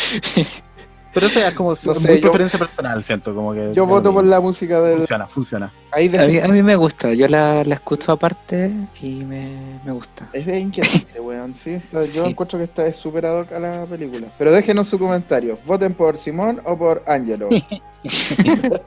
[1.12, 3.72] Pero eso ya es como sé, muy yo- preferencia personal, siento, como que...
[3.74, 4.98] Yo voto por la música del...
[4.98, 5.72] Funciona, funciona.
[5.90, 6.42] Ahí A mí, de...
[6.42, 8.70] a mí me gusta, yo la, la escucho aparte
[9.02, 10.28] y me, me gusta.
[10.32, 11.80] Es de inquietante, weón, sí.
[11.92, 12.18] Yo Sí.
[12.30, 14.28] encuentro que está es súper ad hoc a la película.
[14.38, 15.58] Pero déjenos su comentario.
[15.66, 17.48] ¿Voten por Simón o por Angelo?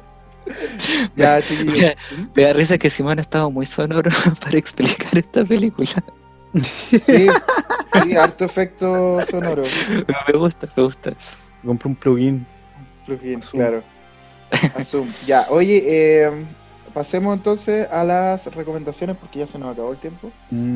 [1.16, 1.74] ya, chiquillos.
[1.74, 1.96] Mira,
[2.36, 4.10] Me da risa que Simón ha estado muy sonoro
[4.42, 5.90] para explicar esta película.
[6.54, 7.28] Sí,
[8.04, 9.64] sí, harto efecto sonoro.
[10.06, 11.12] Pero me gusta, me gusta.
[11.66, 12.46] Compré un plugin.
[13.06, 13.62] Plugin, Zoom.
[13.62, 13.84] claro.
[14.76, 15.14] A Zoom.
[15.26, 16.32] Ya, oye, eh,
[16.94, 20.32] pasemos entonces a las recomendaciones porque ya se nos acabó el tiempo.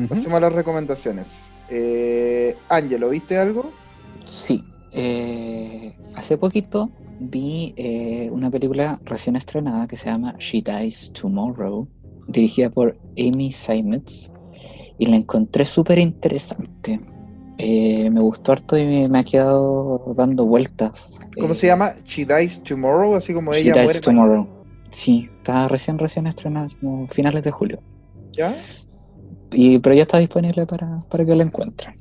[0.08, 1.48] Pasemos a las recomendaciones.
[1.70, 3.70] Eh, Ángelo, ¿viste algo?
[4.24, 11.12] Sí, eh, hace poquito vi eh, una película recién estrenada que se llama She Dies
[11.12, 11.88] Tomorrow,
[12.26, 14.32] dirigida por Amy Seimetz,
[14.98, 17.00] y la encontré súper interesante.
[17.58, 21.08] Eh, me gustó harto y me, me ha quedado dando vueltas.
[21.38, 21.94] ¿Cómo Eh, se llama?
[22.04, 24.00] She Dies Tomorrow, así como She ella Dies muere.
[24.00, 24.46] Tomorrow.
[24.90, 27.80] Sí, está recién, recién estrenada, como finales de julio.
[28.32, 28.56] ¿Ya?
[29.50, 31.94] Y, pero ya está disponible para, para que lo encuentren.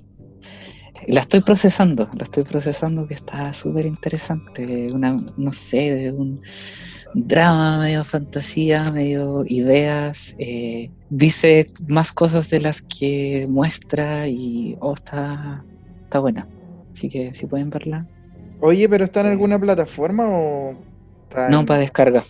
[1.06, 4.91] La estoy procesando, la estoy procesando que está súper interesante.
[4.91, 6.41] Una, no sé, un
[7.14, 10.36] drama, medio fantasía, medio ideas.
[10.38, 15.64] eh, dice más cosas de las que muestra y oh, está,
[16.04, 16.48] está buena.
[16.91, 18.08] Así que si pueden verla.
[18.60, 20.76] Oye, ¿pero está en alguna plataforma o...?
[21.24, 22.24] está No, para descarga.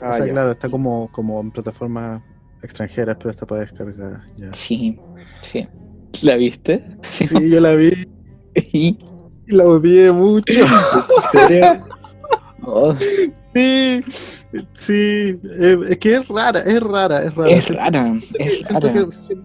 [0.00, 0.32] Ah, o sea, ya.
[0.32, 2.22] claro, está como, como en plataformas
[2.62, 4.52] extranjeras, pero está para descargar ya.
[4.52, 4.98] Sí,
[5.42, 5.68] sí.
[6.22, 6.84] ¿La viste?
[7.02, 7.92] Sí, yo la vi
[8.72, 8.98] ¿Y?
[9.48, 10.60] la odié mucho.
[10.60, 10.66] ¿En
[11.48, 11.84] serio?
[12.62, 12.94] Oh,
[13.54, 14.00] Sí,
[14.72, 17.50] sí, eh, es que es rara, es rara, es rara.
[17.50, 18.92] es rara, es rara.
[18.92, 19.00] que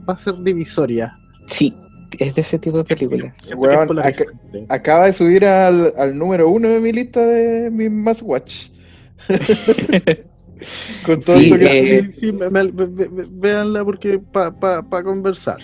[0.07, 1.15] va a ser divisoria.
[1.47, 1.75] Sí,
[2.17, 3.33] es de ese tipo de película.
[3.41, 4.65] Siento que es Weón, polarizante.
[4.69, 8.67] Acaba de subir al, al número uno de mi lista de mi Must Watch.
[11.05, 11.79] Con todo Sí, esto que...
[11.79, 12.63] eh, Sí, sí, me- me-
[13.31, 15.57] véanla porque para pa, pa conversar.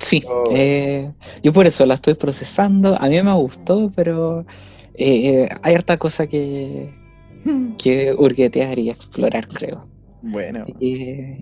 [0.00, 0.44] Sí, Oh.
[0.50, 2.96] eh, yo por eso la estoy procesando.
[3.00, 4.44] A mí me gustó, pero
[4.94, 6.90] eh, hay harta cosa que,
[7.78, 9.86] que hurguetear y explorar, creo.
[10.22, 10.66] Bueno.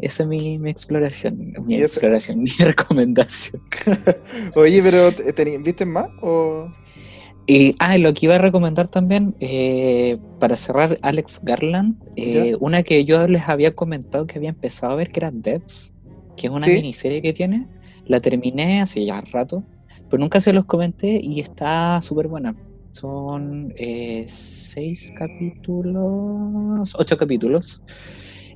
[0.02, 3.62] Esa es mi, mi exploración, mi exploración, mi recomendación.
[4.54, 6.08] Oye, pero ¿te- teni- ¿viste más?
[6.20, 6.68] O...
[7.50, 12.82] Y, ah, lo que iba a recomendar también, eh, para cerrar, Alex Garland, eh, una
[12.82, 15.94] que yo les había comentado que había empezado a ver, que era Devs,
[16.36, 16.74] que es una Sí.
[16.74, 17.66] miniserie que tiene.
[18.08, 19.62] La terminé hace ya rato,
[20.10, 22.54] pero nunca se los comenté y está súper buena.
[22.92, 27.82] Son eh, seis capítulos, ocho capítulos,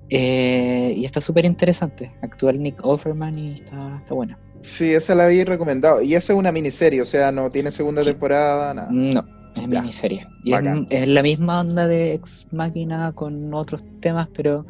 [0.09, 2.13] eh, y está súper interesante.
[2.23, 4.39] Actúa Nick Offerman y está, está buena.
[4.63, 6.03] Sí, esa la había recomendado.
[6.03, 8.11] Y esa es una miniserie, o sea, no tiene segunda Sí.
[8.11, 8.89] temporada, nada.
[8.91, 9.25] No,
[9.57, 9.81] es Ya.
[9.81, 10.27] miniserie.
[10.45, 10.87] Y es, Bacán.
[10.91, 14.67] es la misma onda de Ex Máquina con otros temas, pero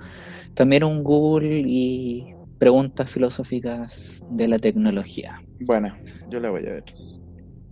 [0.55, 2.35] también un Google y
[2.67, 5.41] preguntas filosóficas de la tecnología.
[5.67, 5.93] Bueno,
[6.31, 6.85] yo la voy a ver.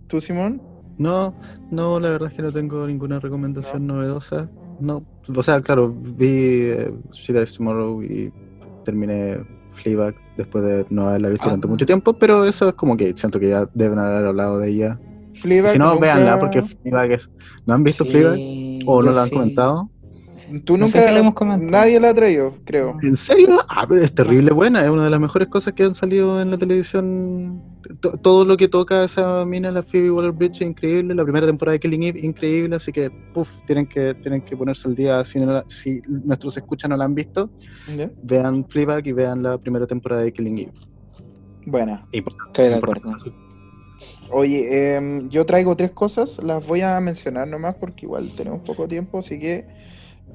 [0.07, 0.61] ¿Tú, Simón?
[0.97, 1.33] No,
[1.71, 4.49] no, la verdad es que no tengo ninguna recomendación novedosa.
[4.81, 5.01] No,
[5.33, 8.33] o sea, claro, vi eh, She Dies Tomorrow y
[8.83, 9.37] terminé
[9.69, 11.71] Fleabag después de no haberla visto durante Ah.
[11.71, 14.99] mucho tiempo, pero eso es como que siento que ya deben haber hablado de ella.
[15.35, 17.29] Fleabag si no, nunca- véanla porque Fleabag es...
[17.65, 18.39] ¿No han visto Sí, Fleabag?
[18.87, 19.35] ¿O no la han sí.
[19.35, 19.89] comentado?
[20.65, 20.99] Tú No nunca...
[20.99, 21.71] sé si la hemos comentado.
[21.71, 22.97] Nadie la ha traído, creo.
[23.01, 23.59] ¿En serio?
[23.69, 26.51] Ah, pero es terrible buena, es una de las mejores cosas que han salido en
[26.51, 27.63] la televisión.
[27.99, 31.15] To- todo lo que toca esa mina, la Phoebe Waller-Bridge, es increíble.
[31.15, 32.75] La primera temporada de Killing Eve, increíble.
[32.75, 35.23] Así que, puff, tienen que, tienen que ponerse al día.
[35.23, 37.49] Si, no la- si nuestros escuchas no la han visto,
[37.97, 38.09] ¿Ya?
[38.21, 40.73] vean Fleabag y vean la primera temporada de Killing Eve.
[41.65, 42.05] Buena.
[42.11, 43.15] Estoy de acuerdo.
[44.33, 48.87] Oye, em, yo traigo tres cosas, las voy a mencionar nomás porque igual tenemos poco
[48.87, 49.65] tiempo, así que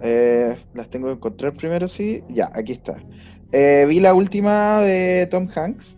[0.03, 2.23] eh, las tengo que encontrar primero, sí.
[2.29, 2.97] Ya, aquí está.
[3.53, 5.97] Eh, vi la última de Tom Hanks,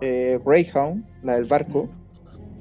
[0.00, 1.88] eh, Greyhound, la del barco,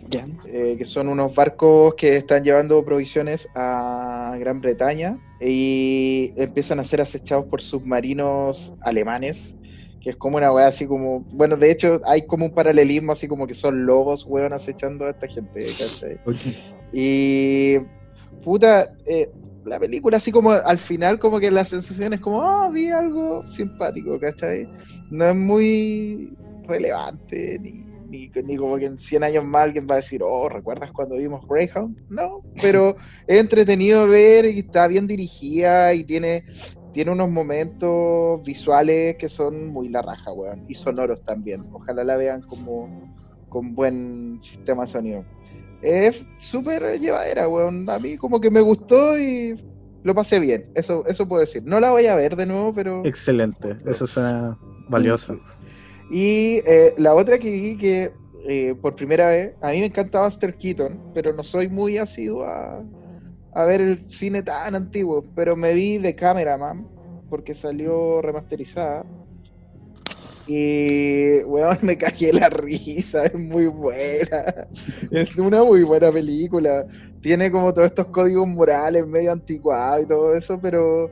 [0.10, 0.24] Ya.
[0.46, 6.84] eh, que son unos barcos que están llevando provisiones a Gran Bretaña y empiezan a
[6.84, 9.56] ser acechados por submarinos alemanes
[10.02, 13.28] que es como una weá así como, bueno, de hecho hay como un paralelismo así
[13.28, 16.18] como que son lobos, weón, acechando a esta gente, ¿cachai?
[16.94, 17.80] Y
[18.42, 19.30] puta, eh,
[19.66, 23.46] la película así como al final como que la sensación es como, ah, vi algo
[23.46, 24.68] simpático, ¿cachai?
[25.10, 26.34] No es muy
[26.64, 30.50] relevante, ni, ni, ni como que en 100 años más alguien va a decir, oh,
[30.50, 31.98] ¿recuerdas cuando vimos Greyhound?
[32.10, 32.96] No, pero
[33.28, 36.46] es entretenido ver y está bien dirigida y tiene,
[36.94, 41.62] tiene unos momentos visuales que son muy la raja, weón, y sonoros también.
[41.72, 43.14] Ojalá la vean como
[43.50, 45.26] con buen sistema de sonido.
[45.82, 47.90] Es súper llevadera, weón.
[47.90, 49.56] A mí como que me gustó y
[50.04, 50.70] lo pasé bien.
[50.76, 51.64] Eso, eso puedo decir.
[51.66, 53.06] No la voy a ver de nuevo, pero.
[53.06, 54.58] Excelente, eso suena
[54.88, 55.40] valioso.
[56.12, 58.12] Y eh, la otra que vi que
[58.46, 62.46] eh, por primera vez, a mí me encanta Buster Keaton, pero no soy muy asiduo
[62.46, 62.84] a,
[63.54, 65.26] a ver el cine tan antiguo.
[65.36, 66.88] Pero me vi de Cameraman,
[67.30, 69.06] porque salió remasterizada.
[70.52, 74.68] Y, weón, me cagué la risa, es muy buena.
[75.12, 76.88] Es una muy buena película.
[77.22, 81.12] Tiene como todos estos códigos morales medio anticuados y todo eso, pero,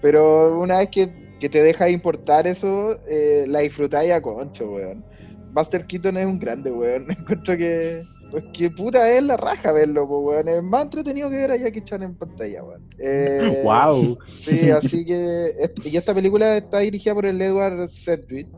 [0.00, 4.70] pero una vez que, que te deja de importar eso, eh, la disfrutáis a concho,
[4.72, 5.04] weón.
[5.52, 7.10] Buster Keaton es un grande, weón.
[7.10, 10.48] Encuentro que, pues que puta es la raja verlo, pues, weón.
[10.48, 12.88] Es más entretenido que ver a Jackie Chan en pantalla, weón.
[12.98, 14.18] Eh, Wow.
[14.24, 15.72] Sí, así que.
[15.84, 18.48] Y esta película está dirigida por el Edward Sedgwick,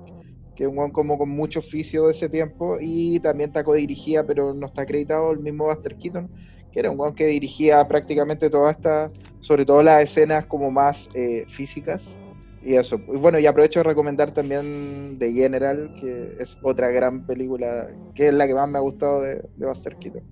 [0.61, 2.76] que es un weón como con mucho oficio de ese tiempo.
[2.78, 6.28] Y también está codirigida, pero no está acreditado el mismo Buster Keaton,
[6.70, 11.08] que era un weón que dirigía prácticamente todas estas, sobre todo las escenas como más
[11.14, 12.18] eh, físicas.
[12.62, 12.98] Y eso.
[12.98, 18.34] Bueno, y aprovecho de recomendar también The General, que es otra gran película, que es
[18.34, 20.22] la que más me ha gustado de, de Buster Keaton.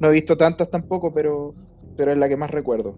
[0.00, 1.52] No he visto tantas tampoco, pero,
[1.98, 2.96] pero es la que más recuerdo.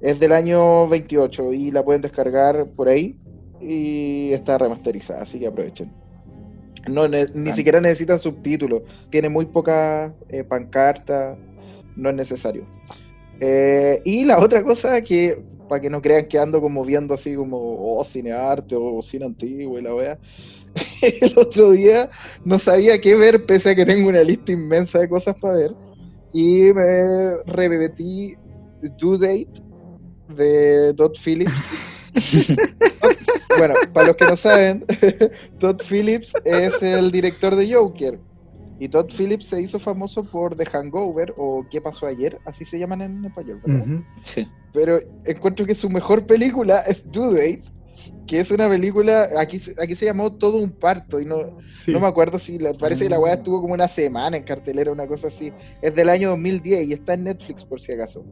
[0.00, 3.18] Es del año 28 y la pueden descargar por ahí
[3.60, 6.03] y está remasterizada, así que aprovechen.
[6.88, 11.36] No, ne- ni siquiera necesitan subtítulos, tiene muy poca eh, pancarta,
[11.96, 12.66] no es necesario.
[13.40, 17.34] Eh, y la otra cosa que, para que no crean que ando como viendo así
[17.34, 20.18] como, oh, cine arte o cine antiguo y la wea,
[21.02, 22.10] el otro día
[22.44, 25.72] no sabía qué ver, pese a que tengo una lista inmensa de cosas para ver,
[26.32, 28.34] y me repetí
[28.98, 29.62] Due Date
[30.28, 31.52] de Todd Phillips.
[33.58, 34.84] bueno, para los que no saben,
[35.58, 38.18] Todd Phillips es el director de Joker.
[38.80, 42.38] Y Todd Phillips se hizo famoso por The Hangover o ¿Qué pasó ayer?
[42.44, 43.60] Así se llaman en español.
[44.24, 44.46] Sí.
[44.72, 47.62] Pero encuentro que su mejor película es Due Date,
[48.26, 51.92] que es una película, aquí, se- aquí se llamó Todo un parto, y no, Sí.
[51.92, 54.90] no me acuerdo si, la- parece que la weá estuvo como una semana en cartelera,
[54.90, 55.52] una cosa así.
[55.80, 58.24] Es del año 2010 y está en Netflix por si acaso.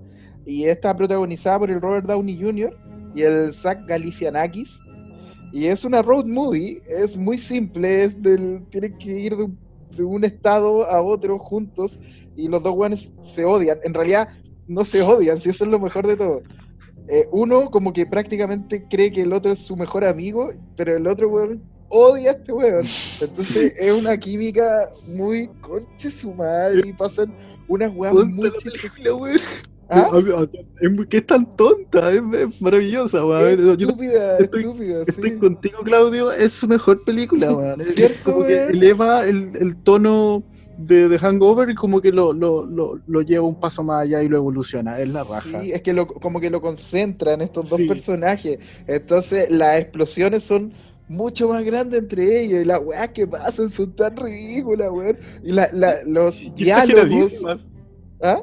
[0.44, 2.76] Y está protagonizada por el Robert Downey Jr.
[3.14, 4.80] y el Zach Galifianakis.
[5.52, 9.58] Y es una road movie, es muy simple, es del, tienen que ir de un,
[9.94, 12.00] de un estado a otro juntos
[12.36, 13.78] y los dos weones se odian.
[13.84, 14.28] En realidad
[14.66, 16.42] no se odian, si eso es lo mejor de todo.
[17.08, 21.06] Eh, uno como que prácticamente cree que el otro es su mejor amigo, pero el
[21.06, 22.86] otro weón odia a este weón.
[23.20, 27.34] Entonces es una química muy conche su madre y pasan
[27.68, 29.68] unas weas muy chistosas.
[29.92, 30.46] ¿Ah?
[31.08, 33.48] Que es tan tonta, es, es maravillosa, weón.
[33.80, 35.36] Estúpida, estoy- estúpida, estoy sí.
[35.36, 36.32] contigo, Claudio.
[36.32, 37.80] Es su mejor película, weón.
[37.80, 40.42] Es ¿Cierto, como que eleva el, el tono
[40.78, 44.22] de, de Hangover y como que lo, lo, lo, lo lleva un paso más allá
[44.22, 44.98] y lo evoluciona.
[44.98, 45.60] Es la raja.
[45.62, 47.86] Sí, es que lo, como que lo concentran estos dos Sí.
[47.86, 48.58] personajes.
[48.86, 50.72] Entonces las explosiones son
[51.08, 55.18] mucho más grandes entre ellos y las weas que pasan son tan ridículas, weón.
[55.44, 57.44] Y la, la- los Y diálogos.
[58.22, 58.42] ¿Ah?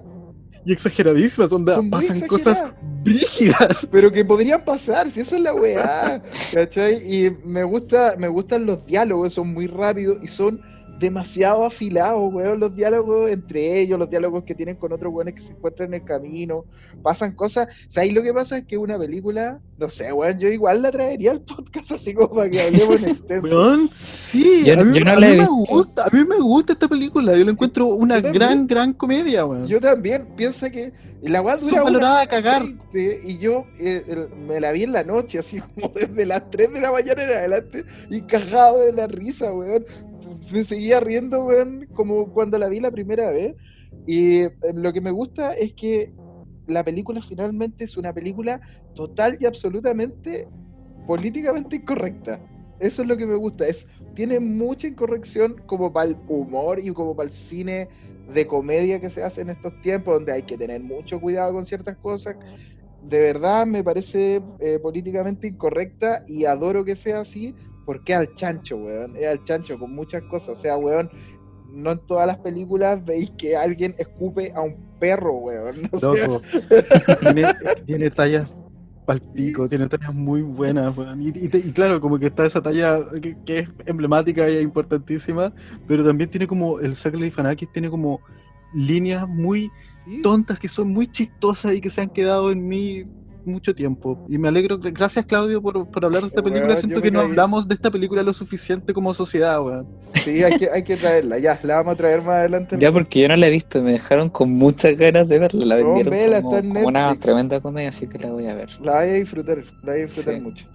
[0.66, 2.64] Y exageradísimas, onda, Son pasan cosas
[3.03, 3.88] brígidas.
[3.91, 6.22] pero que podrían pasar, si eso es la weá,
[6.53, 6.95] ¿cachai?
[7.05, 10.62] Y me gusta, me gustan los diálogos, son muy rápidos y son
[10.99, 15.41] demasiado afilados, weón, los diálogos entre ellos, los diálogos que tienen con otros weones que
[15.41, 16.65] se encuentran en el camino,
[17.01, 18.13] pasan cosas, ¿sabes?
[18.13, 21.41] Lo que pasa es que una película, no sé, weón, yo igual la traería al
[21.41, 23.47] podcast así como para que hablemos en extenso.
[23.55, 26.73] Weón, sí, Yo- a mí, yo no a mí me gusta, a mí me gusta
[26.73, 28.33] esta película, yo la encuentro una también.
[28.33, 29.67] gran, gran comedia, weón.
[29.67, 30.91] Yo también, piensa que
[31.21, 32.63] la weá dura una a cagar.
[32.93, 36.49] 20, y yo eh, el- me la vi en la noche, así como desde las
[36.49, 39.85] 3 de la mañana en adelante, y cagado de la risa, weón.
[40.53, 43.55] Me seguía riendo, weón, como cuando la vi la primera vez.
[44.05, 46.13] Y eh, lo que me gusta es que
[46.67, 48.61] la película finalmente es una película
[48.93, 50.47] total y absolutamente
[51.07, 52.39] políticamente incorrecta.
[52.79, 53.67] Eso es lo que me gusta.
[53.67, 57.89] Es, tiene mucha incorrección como para el humor y como para el cine
[58.33, 61.65] de comedia que se hace en estos tiempos, donde hay que tener mucho cuidado con
[61.65, 62.37] ciertas cosas.
[63.03, 67.55] De verdad me parece eh, políticamente incorrecta y adoro que sea así,
[67.89, 69.15] porque al chancho, weón.
[69.15, 70.49] Es al chancho con muchas cosas.
[70.49, 71.09] O sea, weón,
[71.71, 75.89] no en todas las películas veis que alguien escupe a un perro, weón.
[75.91, 76.43] O sea, Loco.
[77.21, 77.43] tiene,
[77.87, 78.53] tiene tallas
[79.07, 81.19] pal pico, tiene tallas muy buenas, weón.
[81.19, 84.59] Y, y te- y claro, como que está esa talla que, que es emblemática y
[84.59, 85.51] importantísima,
[85.87, 88.21] pero también tiene como, el Zack Galifianakis tiene como
[88.71, 89.71] líneas muy
[90.21, 93.07] tontas que son muy chistosas y que se han quedado en mí
[93.45, 94.25] mucho tiempo.
[94.29, 96.75] Y me alegro, gracias Claudio por, por hablar de esta película.
[96.75, 99.87] Siento que no hablamos de esta película lo suficiente como sociedad, weón.
[100.23, 102.77] Sí, hay que, hay que traerla, ya, la vamos a traer más adelante.
[102.79, 105.65] Ya porque yo no la he visto, me dejaron con muchas ganas de verla.
[105.65, 108.69] La No, vendieron vela, como, una tremenda comedia, así que la voy a ver.
[108.81, 110.41] La voy a disfrutar, la voy a disfrutar Sí.
[110.41, 110.67] mucho.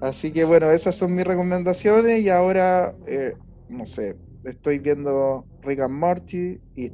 [0.00, 3.34] Así que bueno, esas son mis recomendaciones y ahora, eh,
[3.68, 6.90] no sé, estoy viendo Rick and Morty y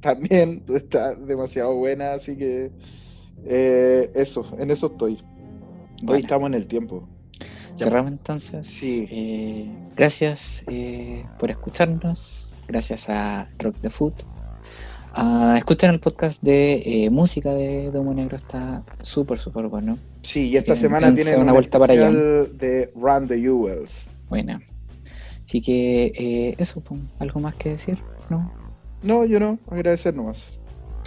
[0.00, 2.70] también está demasiado buena, así que
[3.44, 5.14] eh, eso, en eso estoy.
[5.14, 6.20] Hoy Bueno.
[6.20, 7.08] estamos en el tiempo.
[7.78, 8.66] Cerramos entonces.
[8.66, 9.06] Sí.
[9.10, 12.52] Eh, gracias eh, por escucharnos.
[12.68, 14.14] Gracias a Rock the Food.
[15.18, 19.96] Ah, escuchen el podcast de eh, música de Domo Negro, está súper, súper bueno.
[20.22, 22.10] Sí, y esta Bien, semana tienen una un vuelta para allá.
[22.10, 24.10] de Run the Jewels.
[24.28, 24.60] Buena.
[25.46, 26.82] Así que eh, eso,
[27.18, 27.98] ¿algo más que decir?
[28.28, 28.52] ¿No?
[29.02, 30.55] No, yo no, agradecer nomás.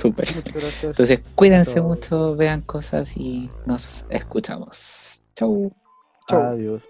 [0.03, 0.83] Gracias.
[0.83, 5.23] Entonces, cuídense mucho, vean cosas y nos escuchamos.
[5.35, 5.71] Chau.
[6.27, 6.41] Chau.
[6.41, 6.83] Adiós.